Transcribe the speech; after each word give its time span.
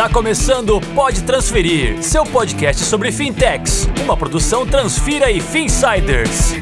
Tá 0.00 0.08
começando 0.08 0.78
o 0.78 0.80
Pode 0.80 1.24
Transferir, 1.24 2.02
seu 2.02 2.24
podcast 2.24 2.84
sobre 2.84 3.12
fintechs, 3.12 3.86
uma 4.02 4.16
produção 4.16 4.66
Transfira 4.66 5.30
e 5.30 5.42
Finsiders. 5.42 6.54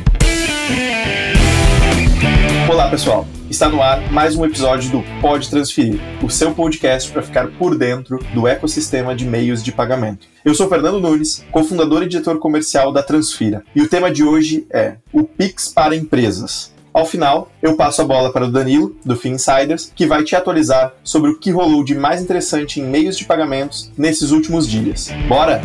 Olá, 2.69 2.91
pessoal. 2.91 3.29
Está 3.49 3.69
no 3.69 3.81
ar 3.81 4.11
mais 4.11 4.35
um 4.35 4.45
episódio 4.45 4.91
do 4.91 5.05
Pode 5.21 5.49
Transferir, 5.49 6.01
o 6.21 6.29
seu 6.29 6.53
podcast 6.53 7.13
para 7.13 7.23
ficar 7.23 7.47
por 7.53 7.79
dentro 7.79 8.19
do 8.35 8.49
ecossistema 8.49 9.15
de 9.15 9.25
meios 9.25 9.63
de 9.63 9.71
pagamento. 9.71 10.27
Eu 10.45 10.53
sou 10.53 10.69
Fernando 10.69 10.99
Nunes, 10.99 11.45
cofundador 11.53 12.03
e 12.03 12.09
diretor 12.09 12.41
comercial 12.41 12.91
da 12.93 13.05
Transfira, 13.05 13.63
e 13.73 13.81
o 13.81 13.89
tema 13.89 14.11
de 14.11 14.25
hoje 14.25 14.67
é 14.69 14.97
o 15.13 15.23
Pix 15.23 15.69
para 15.69 15.95
empresas. 15.95 16.73
Ao 16.99 17.07
final, 17.07 17.49
eu 17.63 17.77
passo 17.77 18.03
a 18.03 18.05
bola 18.05 18.33
para 18.33 18.45
o 18.45 18.51
Danilo, 18.51 18.97
do 19.05 19.15
FinSiders, 19.15 19.93
que 19.95 20.05
vai 20.05 20.25
te 20.25 20.35
atualizar 20.35 20.93
sobre 21.05 21.31
o 21.31 21.39
que 21.39 21.53
rolou 21.53 21.85
de 21.85 21.95
mais 21.95 22.21
interessante 22.21 22.81
em 22.81 22.83
meios 22.83 23.17
de 23.17 23.25
pagamentos 23.25 23.89
nesses 23.97 24.33
últimos 24.33 24.67
dias. 24.67 25.09
Bora? 25.29 25.63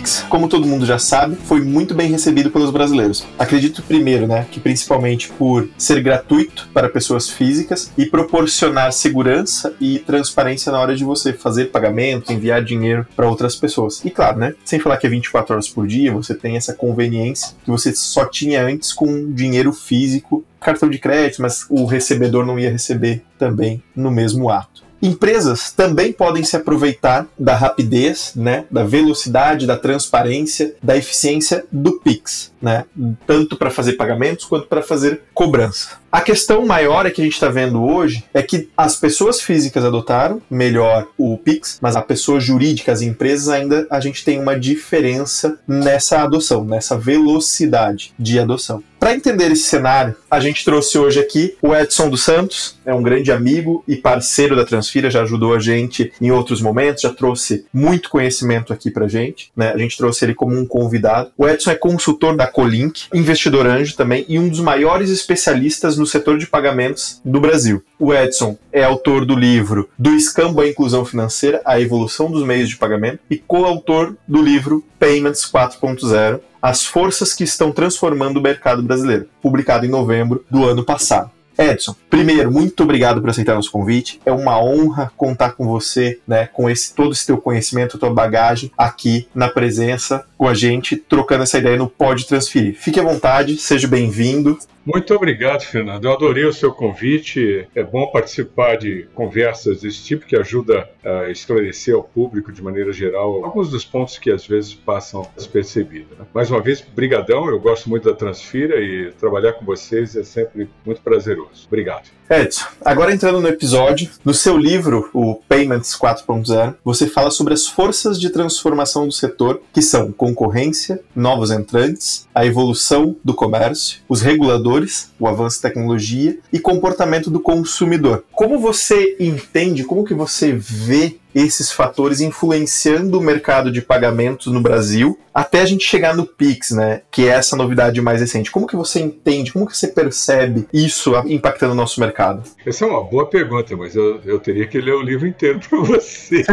Pix, 0.00 0.24
como 0.30 0.48
todo 0.48 0.66
mundo 0.66 0.86
já 0.86 0.98
sabe, 0.98 1.36
foi 1.36 1.60
muito 1.60 1.94
bem 1.94 2.10
recebido 2.10 2.50
pelos 2.50 2.70
brasileiros. 2.70 3.26
Acredito 3.38 3.82
primeiro, 3.82 4.26
né, 4.26 4.46
que 4.50 4.58
principalmente 4.58 5.28
por 5.28 5.68
ser 5.76 6.02
gratuito 6.02 6.70
para 6.72 6.88
pessoas 6.88 7.28
físicas 7.28 7.92
e 7.98 8.06
proporcionar 8.06 8.92
segurança 8.92 9.74
e 9.78 9.98
transparência 9.98 10.72
na 10.72 10.80
hora 10.80 10.96
de 10.96 11.04
você 11.04 11.34
fazer 11.34 11.66
pagamento, 11.66 12.32
enviar 12.32 12.64
dinheiro 12.64 13.06
para 13.14 13.28
outras 13.28 13.54
pessoas. 13.54 14.02
E 14.02 14.10
claro, 14.10 14.38
né, 14.38 14.54
sem 14.64 14.80
falar 14.80 14.96
que 14.96 15.06
é 15.06 15.10
24 15.10 15.52
horas 15.52 15.68
por 15.68 15.86
dia, 15.86 16.12
você 16.12 16.34
tem 16.34 16.56
essa 16.56 16.72
conveniência 16.72 17.54
que 17.62 17.70
você 17.70 17.94
só 17.94 18.24
tinha 18.24 18.64
antes 18.64 18.94
com 18.94 19.30
dinheiro 19.32 19.70
físico, 19.70 20.44
cartão 20.58 20.88
de 20.88 20.98
crédito, 20.98 21.42
mas 21.42 21.66
o 21.68 21.84
recebedor 21.84 22.46
não 22.46 22.58
ia 22.58 22.70
receber 22.70 23.22
também 23.38 23.82
no 23.94 24.10
mesmo 24.10 24.48
ato. 24.48 24.89
Empresas 25.02 25.72
também 25.72 26.12
podem 26.12 26.44
se 26.44 26.56
aproveitar 26.56 27.26
da 27.38 27.54
rapidez, 27.54 28.32
né, 28.36 28.64
da 28.70 28.84
velocidade, 28.84 29.66
da 29.66 29.76
transparência, 29.76 30.74
da 30.82 30.96
eficiência 30.96 31.64
do 31.72 31.92
Pix, 31.92 32.49
né, 32.60 32.84
tanto 33.26 33.56
para 33.56 33.70
fazer 33.70 33.94
pagamentos 33.94 34.44
quanto 34.44 34.66
para 34.66 34.82
fazer 34.82 35.22
cobrança. 35.34 36.00
A 36.12 36.20
questão 36.20 36.66
maior 36.66 37.06
é 37.06 37.10
que 37.10 37.20
a 37.20 37.24
gente 37.24 37.34
está 37.34 37.48
vendo 37.48 37.84
hoje 37.84 38.24
é 38.34 38.42
que 38.42 38.68
as 38.76 38.96
pessoas 38.96 39.40
físicas 39.40 39.84
adotaram 39.84 40.42
melhor 40.50 41.06
o 41.16 41.38
Pix, 41.38 41.78
mas 41.80 41.94
a 41.94 42.02
pessoa 42.02 42.40
jurídica, 42.40 42.90
as 42.90 43.00
empresas 43.00 43.48
ainda 43.48 43.86
a 43.88 44.00
gente 44.00 44.24
tem 44.24 44.40
uma 44.40 44.58
diferença 44.58 45.58
nessa 45.68 46.20
adoção, 46.22 46.64
nessa 46.64 46.98
velocidade 46.98 48.12
de 48.18 48.40
adoção. 48.40 48.82
Para 49.00 49.14
entender 49.14 49.50
esse 49.50 49.62
cenário, 49.62 50.14
a 50.30 50.38
gente 50.40 50.62
trouxe 50.62 50.98
hoje 50.98 51.18
aqui 51.18 51.56
o 51.62 51.74
Edson 51.74 52.10
dos 52.10 52.22
Santos, 52.22 52.78
é 52.84 52.92
um 52.92 53.02
grande 53.02 53.32
amigo 53.32 53.82
e 53.88 53.96
parceiro 53.96 54.54
da 54.54 54.62
Transfira, 54.62 55.10
já 55.10 55.22
ajudou 55.22 55.54
a 55.54 55.58
gente 55.58 56.12
em 56.20 56.30
outros 56.30 56.60
momentos, 56.60 57.00
já 57.00 57.10
trouxe 57.10 57.64
muito 57.72 58.10
conhecimento 58.10 58.74
aqui 58.74 58.90
para 58.90 59.08
gente, 59.08 59.50
né? 59.56 59.72
A 59.72 59.78
gente 59.78 59.96
trouxe 59.96 60.26
ele 60.26 60.34
como 60.34 60.54
um 60.54 60.66
convidado. 60.66 61.30
O 61.38 61.48
Edson 61.48 61.70
é 61.70 61.76
consultor 61.76 62.36
da 62.36 62.46
Colink, 62.52 63.04
investidor 63.14 63.66
anjo 63.66 63.96
também 63.96 64.24
e 64.28 64.38
um 64.38 64.48
dos 64.48 64.60
maiores 64.60 65.10
especialistas 65.10 65.96
no 65.96 66.06
setor 66.06 66.38
de 66.38 66.46
pagamentos 66.46 67.20
do 67.24 67.40
Brasil. 67.40 67.82
O 67.98 68.12
Edson 68.12 68.56
é 68.72 68.82
autor 68.82 69.24
do 69.24 69.34
livro 69.34 69.88
Do 69.98 70.14
Escambo 70.14 70.60
à 70.60 70.68
Inclusão 70.68 71.04
Financeira, 71.04 71.60
a 71.64 71.80
evolução 71.80 72.30
dos 72.30 72.44
meios 72.44 72.68
de 72.68 72.76
pagamento 72.76 73.20
e 73.30 73.36
coautor 73.36 74.14
do 74.26 74.42
livro 74.42 74.84
Payments 74.98 75.50
4.0, 75.50 76.40
as 76.60 76.84
forças 76.84 77.32
que 77.32 77.44
estão 77.44 77.72
transformando 77.72 78.38
o 78.38 78.42
mercado 78.42 78.82
brasileiro, 78.82 79.28
publicado 79.40 79.86
em 79.86 79.88
novembro 79.88 80.44
do 80.50 80.68
ano 80.68 80.84
passado. 80.84 81.30
Edson, 81.60 81.94
primeiro, 82.08 82.50
muito 82.50 82.82
obrigado 82.82 83.20
por 83.20 83.28
aceitar 83.28 83.54
nosso 83.54 83.70
convite. 83.70 84.18
É 84.24 84.32
uma 84.32 84.58
honra 84.62 85.12
contar 85.14 85.52
com 85.52 85.66
você, 85.66 86.18
né, 86.26 86.46
com 86.46 86.70
esse 86.70 86.94
todo 86.94 87.12
esse 87.12 87.26
teu 87.26 87.36
conhecimento, 87.36 87.98
tua 87.98 88.12
bagagem 88.12 88.72
aqui 88.78 89.28
na 89.34 89.48
presença 89.48 90.24
com 90.38 90.48
a 90.48 90.54
gente, 90.54 90.96
trocando 90.96 91.42
essa 91.42 91.58
ideia 91.58 91.76
no 91.76 91.86
Pode 91.86 92.26
Transferir. 92.26 92.76
Fique 92.78 92.98
à 92.98 93.02
vontade, 93.02 93.58
seja 93.58 93.86
bem-vindo. 93.86 94.58
Muito 94.92 95.14
obrigado, 95.14 95.62
Fernando. 95.62 96.04
Eu 96.04 96.12
adorei 96.12 96.44
o 96.44 96.52
seu 96.52 96.72
convite. 96.72 97.68
É 97.76 97.82
bom 97.82 98.10
participar 98.10 98.76
de 98.76 99.08
conversas 99.14 99.82
desse 99.82 100.02
tipo 100.04 100.26
que 100.26 100.36
ajuda 100.36 100.90
a 101.04 101.30
esclarecer 101.30 101.94
ao 101.94 102.02
público, 102.02 102.50
de 102.50 102.60
maneira 102.60 102.92
geral, 102.92 103.44
alguns 103.44 103.70
dos 103.70 103.84
pontos 103.84 104.18
que 104.18 104.32
às 104.32 104.44
vezes 104.44 104.74
passam 104.74 105.28
despercebidos. 105.36 106.18
Né? 106.18 106.26
Mais 106.34 106.50
uma 106.50 106.60
vez, 106.60 106.80
brigadão. 106.80 107.48
Eu 107.48 107.60
gosto 107.60 107.88
muito 107.88 108.10
da 108.10 108.16
Transfira 108.16 108.80
e 108.80 109.12
trabalhar 109.12 109.52
com 109.52 109.64
vocês 109.64 110.16
é 110.16 110.24
sempre 110.24 110.68
muito 110.84 111.00
prazeroso. 111.02 111.66
Obrigado. 111.68 112.19
Edson, 112.30 112.64
agora 112.84 113.12
entrando 113.12 113.40
no 113.40 113.48
episódio, 113.48 114.08
no 114.24 114.32
seu 114.32 114.56
livro, 114.56 115.10
o 115.12 115.34
Payments 115.48 115.98
4.0, 115.98 116.76
você 116.84 117.08
fala 117.08 117.28
sobre 117.28 117.52
as 117.52 117.66
forças 117.66 118.20
de 118.20 118.30
transformação 118.30 119.04
do 119.04 119.12
setor, 119.12 119.60
que 119.72 119.82
são 119.82 120.12
concorrência, 120.12 121.00
novos 121.12 121.50
entrantes, 121.50 122.28
a 122.32 122.46
evolução 122.46 123.16
do 123.24 123.34
comércio, 123.34 123.98
os 124.08 124.22
reguladores, 124.22 125.10
o 125.18 125.26
avanço 125.26 125.60
da 125.60 125.70
tecnologia 125.70 126.38
e 126.52 126.60
comportamento 126.60 127.30
do 127.30 127.40
consumidor. 127.40 128.22
Como 128.30 128.60
você 128.60 129.16
entende, 129.18 129.82
como 129.82 130.04
que 130.04 130.14
você 130.14 130.52
vê 130.52 131.16
esses 131.34 131.70
fatores 131.70 132.20
influenciando 132.20 133.18
o 133.18 133.22
mercado 133.22 133.70
de 133.70 133.80
pagamentos 133.80 134.52
no 134.52 134.60
Brasil 134.60 135.18
até 135.32 135.60
a 135.60 135.64
gente 135.64 135.84
chegar 135.84 136.14
no 136.14 136.26
Pix, 136.26 136.72
né? 136.72 137.02
Que 137.10 137.28
é 137.28 137.32
essa 137.32 137.56
novidade 137.56 138.00
mais 138.00 138.20
recente. 138.20 138.50
Como 138.50 138.66
que 138.66 138.76
você 138.76 139.00
entende, 139.00 139.52
como 139.52 139.66
que 139.66 139.76
você 139.76 139.88
percebe 139.88 140.66
isso 140.72 141.14
impactando 141.26 141.72
o 141.72 141.76
nosso 141.76 142.00
mercado? 142.00 142.42
Essa 142.66 142.84
é 142.84 142.88
uma 142.88 143.02
boa 143.02 143.26
pergunta, 143.26 143.76
mas 143.76 143.94
eu, 143.94 144.20
eu 144.24 144.38
teria 144.38 144.66
que 144.66 144.80
ler 144.80 144.94
o 144.94 145.02
livro 145.02 145.26
inteiro 145.26 145.60
para 145.68 145.78
você. 145.78 146.44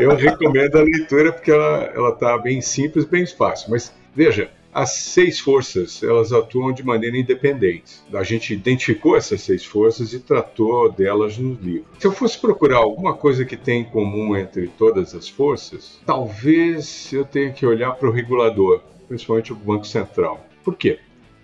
eu 0.00 0.14
recomendo 0.16 0.76
a 0.76 0.82
leitura 0.82 1.32
porque 1.32 1.50
ela 1.50 2.10
está 2.10 2.36
bem 2.38 2.60
simples, 2.60 3.04
bem 3.04 3.26
fácil. 3.26 3.70
Mas 3.70 3.92
veja, 4.14 4.50
as 4.74 4.90
seis 4.90 5.38
forças, 5.38 6.02
elas 6.02 6.32
atuam 6.32 6.72
de 6.72 6.82
maneira 6.82 7.16
independente. 7.16 8.02
A 8.12 8.24
gente 8.24 8.52
identificou 8.52 9.16
essas 9.16 9.40
seis 9.40 9.64
forças 9.64 10.12
e 10.12 10.18
tratou 10.18 10.90
delas 10.90 11.38
no 11.38 11.54
livro. 11.54 11.86
Se 11.98 12.06
eu 12.08 12.12
fosse 12.12 12.36
procurar 12.36 12.78
alguma 12.78 13.14
coisa 13.14 13.44
que 13.44 13.56
tem 13.56 13.82
em 13.82 13.84
comum 13.84 14.36
entre 14.36 14.66
todas 14.66 15.14
as 15.14 15.28
forças, 15.28 16.00
talvez 16.04 17.12
eu 17.12 17.24
tenha 17.24 17.52
que 17.52 17.64
olhar 17.64 17.92
para 17.92 18.08
o 18.08 18.12
regulador, 18.12 18.80
principalmente 19.06 19.52
o 19.52 19.56
Banco 19.56 19.86
Central. 19.86 20.44
Por 20.64 20.74
quê? 20.74 20.98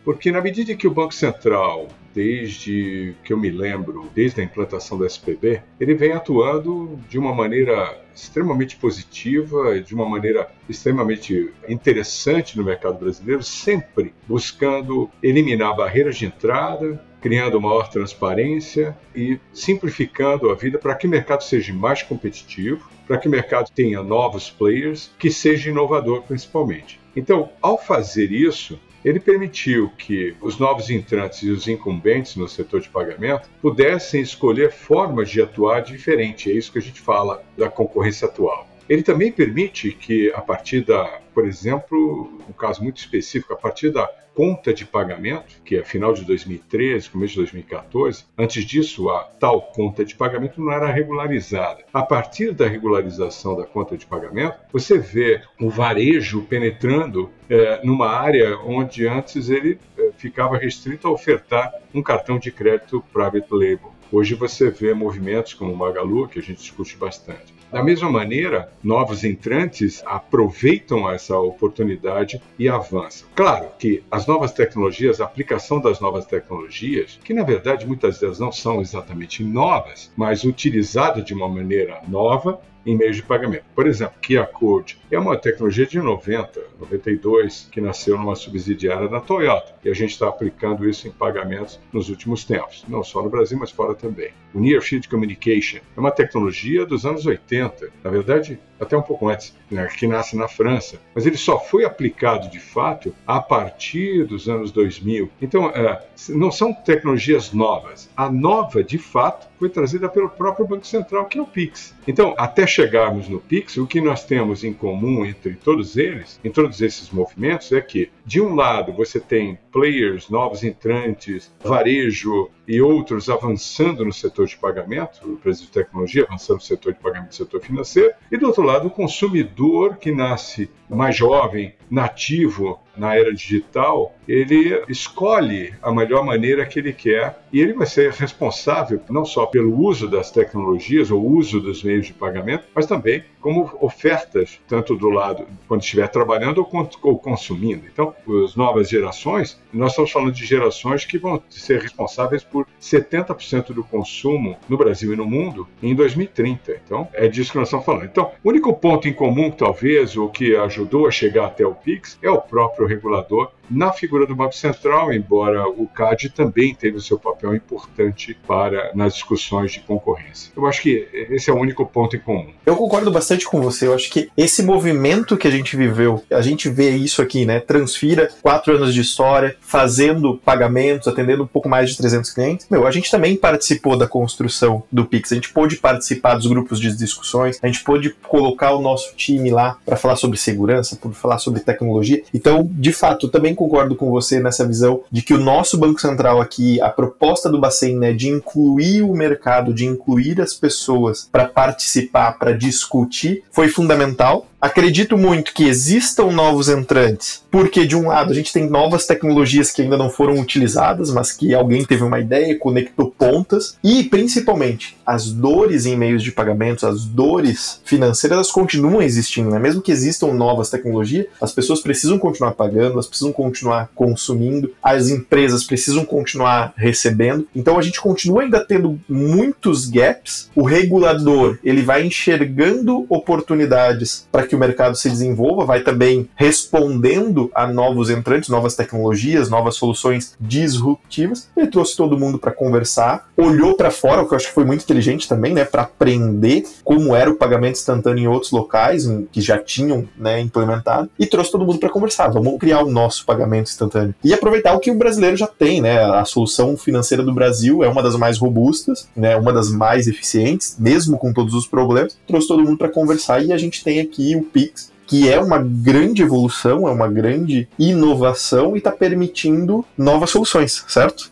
Porque 0.04 0.32
na 0.32 0.40
medida 0.40 0.74
que 0.74 0.88
o 0.88 0.90
Banco 0.90 1.14
Central 1.14 1.86
desde 2.20 3.14
que 3.24 3.32
eu 3.32 3.38
me 3.38 3.48
lembro, 3.48 4.10
desde 4.14 4.42
a 4.42 4.44
implantação 4.44 4.98
do 4.98 5.06
SPB, 5.06 5.62
ele 5.80 5.94
vem 5.94 6.12
atuando 6.12 7.00
de 7.08 7.18
uma 7.18 7.34
maneira 7.34 7.98
extremamente 8.14 8.76
positiva, 8.76 9.80
de 9.80 9.94
uma 9.94 10.06
maneira 10.06 10.50
extremamente 10.68 11.50
interessante 11.66 12.58
no 12.58 12.64
mercado 12.64 12.98
brasileiro, 12.98 13.42
sempre 13.42 14.12
buscando 14.28 15.08
eliminar 15.22 15.74
barreiras 15.74 16.18
de 16.18 16.26
entrada, 16.26 17.02
criando 17.22 17.58
maior 17.58 17.88
transparência 17.88 18.94
e 19.16 19.40
simplificando 19.54 20.50
a 20.50 20.54
vida 20.54 20.78
para 20.78 20.94
que 20.94 21.06
o 21.06 21.10
mercado 21.10 21.42
seja 21.42 21.72
mais 21.72 22.02
competitivo, 22.02 22.86
para 23.06 23.16
que 23.16 23.28
o 23.28 23.30
mercado 23.30 23.70
tenha 23.74 24.02
novos 24.02 24.50
players, 24.50 25.10
que 25.18 25.30
seja 25.30 25.70
inovador 25.70 26.22
principalmente. 26.24 27.00
Então, 27.16 27.50
ao 27.62 27.78
fazer 27.78 28.30
isso, 28.30 28.78
ele 29.04 29.20
permitiu 29.20 29.90
que 29.96 30.34
os 30.40 30.58
novos 30.58 30.90
entrantes 30.90 31.42
e 31.42 31.50
os 31.50 31.66
incumbentes 31.66 32.36
no 32.36 32.48
setor 32.48 32.80
de 32.80 32.88
pagamento 32.88 33.48
pudessem 33.60 34.20
escolher 34.20 34.70
formas 34.70 35.30
de 35.30 35.40
atuar 35.40 35.80
diferente. 35.80 36.50
É 36.50 36.54
isso 36.54 36.72
que 36.72 36.78
a 36.78 36.82
gente 36.82 37.00
fala 37.00 37.42
da 37.56 37.68
concorrência 37.68 38.28
atual. 38.28 38.68
Ele 38.88 39.02
também 39.02 39.30
permite 39.30 39.92
que, 39.92 40.32
a 40.34 40.40
partir 40.40 40.84
da, 40.84 41.20
por 41.34 41.46
exemplo, 41.46 42.30
um 42.48 42.52
caso 42.52 42.82
muito 42.82 42.98
específico, 42.98 43.52
a 43.52 43.56
partir 43.56 43.90
da 43.90 44.08
conta 44.34 44.72
de 44.72 44.86
pagamento, 44.86 45.60
que 45.64 45.76
é 45.76 45.84
final 45.84 46.12
de 46.14 46.24
2013, 46.24 47.10
começo 47.10 47.32
de 47.32 47.40
2014, 47.40 48.24
antes 48.38 48.64
disso 48.64 49.10
a 49.10 49.24
tal 49.24 49.60
conta 49.60 50.04
de 50.04 50.14
pagamento 50.14 50.60
não 50.60 50.72
era 50.72 50.90
regularizada. 50.90 51.84
A 51.92 52.02
partir 52.02 52.52
da 52.52 52.66
regularização 52.66 53.56
da 53.56 53.64
conta 53.64 53.96
de 53.96 54.06
pagamento, 54.06 54.58
você 54.72 54.98
vê 54.98 55.42
o 55.60 55.68
varejo 55.68 56.42
penetrando 56.42 57.30
é, 57.48 57.84
numa 57.84 58.08
área 58.08 58.58
onde 58.60 59.06
antes 59.06 59.50
ele 59.50 59.78
é, 59.98 60.10
ficava 60.16 60.56
restrito 60.56 61.06
a 61.06 61.10
ofertar 61.10 61.72
um 61.92 62.02
cartão 62.02 62.38
de 62.38 62.50
crédito 62.50 63.04
private 63.12 63.48
label. 63.50 63.92
Hoje 64.12 64.34
você 64.34 64.70
vê 64.70 64.92
movimentos 64.94 65.54
como 65.54 65.72
o 65.72 65.76
Magalu, 65.76 66.28
que 66.28 66.38
a 66.38 66.42
gente 66.42 66.58
discute 66.58 66.96
bastante. 66.96 67.59
Da 67.72 67.84
mesma 67.84 68.10
maneira, 68.10 68.72
novos 68.82 69.22
entrantes 69.22 70.02
aproveitam 70.04 71.08
essa 71.08 71.38
oportunidade 71.38 72.42
e 72.58 72.68
avançam. 72.68 73.28
Claro 73.34 73.68
que 73.78 74.02
as 74.10 74.26
novas 74.26 74.52
tecnologias, 74.52 75.20
a 75.20 75.24
aplicação 75.24 75.80
das 75.80 76.00
novas 76.00 76.26
tecnologias, 76.26 77.18
que 77.22 77.32
na 77.32 77.44
verdade 77.44 77.86
muitas 77.86 78.18
delas 78.18 78.40
não 78.40 78.50
são 78.50 78.80
exatamente 78.80 79.44
novas, 79.44 80.10
mas 80.16 80.42
utilizadas 80.42 81.24
de 81.24 81.32
uma 81.32 81.48
maneira 81.48 82.00
nova 82.08 82.60
em 82.84 82.96
meios 82.96 83.16
de 83.16 83.22
pagamento. 83.22 83.64
Por 83.74 83.86
exemplo, 83.86 84.14
QR 84.22 84.46
Code 84.46 84.98
é 85.10 85.18
uma 85.18 85.36
tecnologia 85.36 85.86
de 85.86 85.98
90, 85.98 86.60
92, 86.78 87.68
que 87.70 87.80
nasceu 87.80 88.16
numa 88.16 88.34
subsidiária 88.34 89.08
da 89.08 89.20
Toyota. 89.20 89.74
E 89.84 89.90
a 89.90 89.94
gente 89.94 90.10
está 90.10 90.28
aplicando 90.28 90.88
isso 90.88 91.06
em 91.06 91.10
pagamentos 91.10 91.78
nos 91.92 92.08
últimos 92.08 92.44
tempos, 92.44 92.84
não 92.88 93.02
só 93.02 93.22
no 93.22 93.30
Brasil, 93.30 93.58
mas 93.58 93.70
fora 93.70 93.94
também. 93.94 94.30
O 94.54 94.60
Near 94.60 94.82
Field 94.82 95.08
Communication 95.08 95.80
é 95.96 96.00
uma 96.00 96.10
tecnologia 96.10 96.86
dos 96.86 97.04
anos 97.04 97.26
80, 97.26 97.90
na 98.02 98.10
verdade, 98.10 98.58
até 98.80 98.96
um 98.96 99.02
pouco 99.02 99.28
antes, 99.28 99.54
né, 99.70 99.86
que 99.96 100.06
nasce 100.06 100.36
na 100.36 100.48
França, 100.48 100.98
mas 101.14 101.26
ele 101.26 101.36
só 101.36 101.58
foi 101.58 101.84
aplicado 101.84 102.48
de 102.48 102.58
fato 102.58 103.14
a 103.26 103.40
partir 103.40 104.24
dos 104.24 104.48
anos 104.48 104.72
2000. 104.72 105.30
Então, 105.40 105.68
é, 105.68 106.02
não 106.30 106.50
são 106.50 106.72
tecnologias 106.72 107.52
novas. 107.52 108.08
A 108.16 108.30
nova, 108.30 108.82
de 108.82 108.98
fato, 108.98 109.48
foi 109.58 109.68
trazida 109.68 110.08
pelo 110.08 110.30
próprio 110.30 110.66
Banco 110.66 110.86
Central, 110.86 111.26
que 111.26 111.38
é 111.38 111.42
o 111.42 111.46
PIX. 111.46 111.94
Então, 112.08 112.34
até 112.36 112.66
chegarmos 112.66 113.28
no 113.28 113.40
PIX, 113.40 113.76
o 113.76 113.86
que 113.86 114.00
nós 114.00 114.24
temos 114.24 114.64
em 114.64 114.72
comum 114.72 115.24
entre 115.24 115.54
todos 115.54 115.96
eles, 115.96 116.40
em 116.42 116.50
todos 116.50 116.80
esses 116.80 117.10
movimentos, 117.10 117.70
é 117.72 117.80
que, 117.80 118.10
de 118.24 118.40
um 118.40 118.54
lado, 118.54 118.92
você 118.92 119.18
tem 119.18 119.58
players, 119.72 120.28
novos 120.28 120.62
entrantes, 120.62 121.52
varejo 121.62 122.50
e 122.66 122.80
outros 122.80 123.28
avançando 123.28 124.04
no 124.04 124.12
setor 124.12 124.46
de 124.46 124.56
pagamento, 124.56 125.28
empresas 125.28 125.62
de 125.62 125.70
tecnologia 125.70 126.24
avançando 126.24 126.56
no 126.56 126.62
setor 126.62 126.92
de 126.92 127.00
pagamento 127.00 127.28
no 127.28 127.34
setor 127.34 127.60
financeiro, 127.60 128.12
e 128.30 128.36
do 128.36 128.46
outro 128.46 128.62
lado, 128.62 128.88
o 128.88 128.90
consumidor 128.90 129.96
que 129.96 130.12
nasce 130.12 130.70
mais 130.88 131.16
jovem, 131.16 131.74
nativo 131.90 132.80
na 132.96 133.14
era 133.16 133.32
digital, 133.32 134.14
ele 134.28 134.84
escolhe 134.88 135.74
a 135.82 135.92
melhor 135.92 136.24
maneira 136.24 136.66
que 136.66 136.78
ele 136.78 136.92
quer 136.92 137.39
e 137.52 137.60
ele 137.60 137.72
vai 137.72 137.86
ser 137.86 138.12
responsável 138.12 139.00
não 139.08 139.24
só 139.24 139.46
pelo 139.46 139.78
uso 139.78 140.08
das 140.08 140.30
tecnologias 140.30 141.10
ou 141.10 141.24
uso 141.24 141.60
dos 141.60 141.82
meios 141.82 142.06
de 142.06 142.12
pagamento, 142.12 142.64
mas 142.74 142.86
também 142.86 143.24
como 143.40 143.70
ofertas, 143.80 144.60
tanto 144.68 144.94
do 144.94 145.08
lado 145.08 145.46
quando 145.66 145.82
estiver 145.82 146.08
trabalhando 146.08 146.66
ou, 147.02 147.18
consumindo. 147.18 147.86
Então, 147.90 148.14
as 148.44 148.54
novas 148.54 148.88
gerações, 148.88 149.60
nós 149.72 149.92
estamos 149.92 150.10
falando 150.10 150.32
de 150.32 150.44
gerações 150.44 151.04
que 151.04 151.18
vão 151.18 151.42
ser 151.48 151.80
responsáveis 151.80 152.44
por 152.44 152.66
70% 152.80 153.72
do 153.72 153.82
consumo 153.82 154.58
no 154.68 154.76
Brasil 154.76 155.12
e 155.12 155.16
no 155.16 155.24
mundo 155.24 155.66
em 155.82 155.94
2030. 155.94 156.80
Então, 156.84 157.08
é 157.12 157.28
disso 157.28 157.52
que 157.52 157.58
nós 157.58 157.68
estamos 157.68 157.86
falando. 157.86 158.04
Então, 158.04 158.30
o 158.44 158.48
único 158.48 158.72
ponto 158.74 159.08
em 159.08 159.12
comum, 159.12 159.50
talvez, 159.50 160.16
o 160.16 160.28
que 160.28 160.54
ajudou 160.56 161.06
a 161.06 161.10
chegar 161.10 161.46
até 161.46 161.66
o 161.66 161.74
PIX 161.74 162.18
é 162.22 162.30
o 162.30 162.40
próprio 162.40 162.86
regulador 162.86 163.50
na 163.70 163.92
figura 163.92 164.26
do 164.26 164.34
Banco 164.34 164.54
Central, 164.54 165.12
embora 165.12 165.68
o 165.68 165.86
CAD 165.86 166.30
também 166.30 166.74
teve 166.74 166.96
o 166.96 167.00
seu 167.00 167.18
papel 167.18 167.39
importante 167.54 168.36
para 168.46 168.90
nas 168.94 169.14
discussões 169.14 169.72
de 169.72 169.80
concorrência. 169.80 170.52
Eu 170.56 170.66
acho 170.66 170.82
que 170.82 171.08
esse 171.12 171.50
é 171.50 171.52
o 171.52 171.58
único 171.58 171.84
ponto 171.86 172.16
em 172.16 172.20
comum. 172.20 172.48
Eu 172.64 172.76
concordo 172.76 173.10
bastante 173.10 173.46
com 173.46 173.60
você. 173.60 173.86
Eu 173.86 173.94
acho 173.94 174.10
que 174.10 174.30
esse 174.36 174.62
movimento 174.62 175.36
que 175.36 175.48
a 175.48 175.50
gente 175.50 175.76
viveu, 175.76 176.22
a 176.30 176.40
gente 176.40 176.68
vê 176.68 176.90
isso 176.90 177.22
aqui, 177.22 177.44
né? 177.44 177.60
Transfira 177.60 178.30
quatro 178.42 178.74
anos 178.74 178.94
de 178.94 179.00
história, 179.00 179.56
fazendo 179.60 180.36
pagamentos, 180.44 181.08
atendendo 181.08 181.44
um 181.44 181.46
pouco 181.46 181.68
mais 181.68 181.90
de 181.90 181.96
300 181.96 182.30
clientes. 182.30 182.66
Meu, 182.70 182.86
a 182.86 182.90
gente 182.90 183.10
também 183.10 183.36
participou 183.36 183.96
da 183.96 184.06
construção 184.06 184.82
do 184.90 185.04
Pix. 185.04 185.32
A 185.32 185.34
gente 185.34 185.52
pôde 185.52 185.76
participar 185.76 186.34
dos 186.34 186.46
grupos 186.46 186.78
de 186.78 186.94
discussões, 186.96 187.58
a 187.62 187.66
gente 187.66 187.82
pôde 187.82 188.10
colocar 188.28 188.72
o 188.72 188.80
nosso 188.80 189.14
time 189.16 189.50
lá 189.50 189.78
para 189.84 189.96
falar 189.96 190.16
sobre 190.16 190.38
segurança, 190.38 190.96
para 190.96 191.10
falar 191.12 191.38
sobre 191.38 191.60
tecnologia. 191.60 192.22
Então, 192.34 192.68
de 192.70 192.92
fato, 192.92 193.28
também 193.28 193.54
concordo 193.54 193.94
com 193.94 194.10
você 194.10 194.40
nessa 194.40 194.66
visão 194.66 195.02
de 195.10 195.22
que 195.22 195.34
o 195.34 195.38
nosso 195.38 195.78
Banco 195.78 196.00
Central 196.00 196.40
aqui, 196.40 196.80
a 196.80 196.88
proposta 196.88 197.29
do 197.50 197.60
Bacen, 197.60 197.96
né, 197.96 198.12
de 198.12 198.28
incluir 198.28 199.02
o 199.02 199.12
mercado, 199.12 199.72
de 199.72 199.86
incluir 199.86 200.40
as 200.40 200.54
pessoas 200.54 201.28
para 201.30 201.46
participar, 201.46 202.32
para 202.38 202.52
discutir, 202.52 203.42
foi 203.50 203.68
fundamental. 203.68 204.46
Acredito 204.60 205.16
muito 205.16 205.54
que 205.54 205.64
existam 205.64 206.26
novos 206.26 206.68
entrantes, 206.68 207.42
porque 207.50 207.86
de 207.86 207.96
um 207.96 208.08
lado 208.08 208.30
a 208.30 208.34
gente 208.34 208.52
tem 208.52 208.68
novas 208.68 209.06
tecnologias 209.06 209.70
que 209.70 209.80
ainda 209.80 209.96
não 209.96 210.10
foram 210.10 210.38
utilizadas, 210.38 211.10
mas 211.10 211.32
que 211.32 211.54
alguém 211.54 211.82
teve 211.82 212.02
uma 212.02 212.20
ideia, 212.20 212.58
conectou 212.58 213.10
pontas, 213.10 213.78
e 213.82 214.04
principalmente 214.04 214.98
as 215.06 215.30
dores 215.32 215.86
em 215.86 215.96
meios 215.96 216.22
de 216.22 216.30
pagamentos, 216.30 216.84
as 216.84 217.06
dores 217.06 217.80
financeiras, 217.86 218.36
elas 218.36 218.52
continuam 218.52 219.00
existindo, 219.00 219.48
né? 219.48 219.58
Mesmo 219.58 219.80
que 219.80 219.90
existam 219.90 220.26
novas 220.34 220.68
tecnologias, 220.68 221.26
as 221.40 221.52
pessoas 221.52 221.80
precisam 221.80 222.18
continuar 222.18 222.52
pagando, 222.52 222.92
elas 222.92 223.06
precisam 223.06 223.32
continuar 223.32 223.88
consumindo, 223.94 224.74
as 224.82 225.08
empresas 225.08 225.64
precisam 225.64 226.04
continuar 226.04 226.74
recebendo. 226.76 227.48
Então 227.56 227.78
a 227.78 227.82
gente 227.82 227.98
continua 227.98 228.42
ainda 228.42 228.60
tendo 228.60 229.00
muitos 229.08 229.86
gaps. 229.86 230.50
O 230.54 230.64
regulador, 230.64 231.58
ele 231.64 231.80
vai 231.80 232.04
enxergando 232.04 233.06
oportunidades 233.08 234.28
para 234.30 234.49
que 234.50 234.56
o 234.56 234.58
mercado 234.58 234.96
se 234.96 235.08
desenvolva, 235.08 235.64
vai 235.64 235.80
também 235.80 236.28
respondendo 236.34 237.50
a 237.54 237.66
novos 237.66 238.10
entrantes, 238.10 238.48
novas 238.48 238.74
tecnologias, 238.74 239.48
novas 239.48 239.76
soluções 239.76 240.34
disruptivas. 240.40 241.48
Ele 241.56 241.68
trouxe 241.68 241.96
todo 241.96 242.18
mundo 242.18 242.38
para 242.38 242.50
conversar, 242.50 243.28
olhou 243.36 243.74
para 243.74 243.90
fora, 243.90 244.22
o 244.22 244.26
que 244.26 244.34
eu 244.34 244.36
acho 244.36 244.48
que 244.48 244.54
foi 244.54 244.64
muito 244.64 244.82
inteligente 244.82 245.28
também, 245.28 245.54
né, 245.54 245.64
para 245.64 245.82
aprender 245.82 246.64
como 246.84 247.14
era 247.14 247.30
o 247.30 247.36
pagamento 247.36 247.76
instantâneo 247.76 248.24
em 248.24 248.26
outros 248.26 248.50
locais 248.50 249.08
que 249.30 249.40
já 249.40 249.56
tinham, 249.56 250.06
né, 250.18 250.40
implementado 250.40 251.08
e 251.18 251.26
trouxe 251.26 251.52
todo 251.52 251.64
mundo 251.64 251.78
para 251.78 251.88
conversar. 251.88 252.28
Vamos 252.28 252.58
criar 252.58 252.82
o 252.82 252.90
nosso 252.90 253.24
pagamento 253.24 253.70
instantâneo 253.70 254.14
e 254.24 254.34
aproveitar 254.34 254.74
o 254.74 254.80
que 254.80 254.90
o 254.90 254.98
brasileiro 254.98 255.36
já 255.36 255.46
tem, 255.46 255.80
né? 255.80 256.02
A 256.02 256.24
solução 256.24 256.76
financeira 256.76 257.22
do 257.22 257.32
Brasil 257.32 257.84
é 257.84 257.88
uma 257.88 258.02
das 258.02 258.16
mais 258.16 258.36
robustas, 258.38 259.08
né, 259.14 259.36
uma 259.36 259.52
das 259.52 259.70
mais 259.70 260.08
eficientes, 260.08 260.76
mesmo 260.78 261.16
com 261.16 261.32
todos 261.32 261.54
os 261.54 261.66
problemas. 261.66 262.18
Trouxe 262.26 262.48
todo 262.48 262.64
mundo 262.64 262.78
para 262.78 262.88
conversar 262.88 263.44
e 263.44 263.52
a 263.52 263.56
gente 263.56 263.84
tem 263.84 264.00
aqui 264.00 264.39
o 264.40 264.44
Pix, 264.44 264.90
que 265.06 265.28
é 265.28 265.40
uma 265.40 265.58
grande 265.58 266.22
evolução, 266.22 266.86
é 266.86 266.90
uma 266.92 267.08
grande 267.08 267.68
inovação 267.78 268.74
e 268.74 268.78
está 268.78 268.92
permitindo 268.92 269.84
novas 269.96 270.30
soluções, 270.30 270.84
certo? 270.86 271.30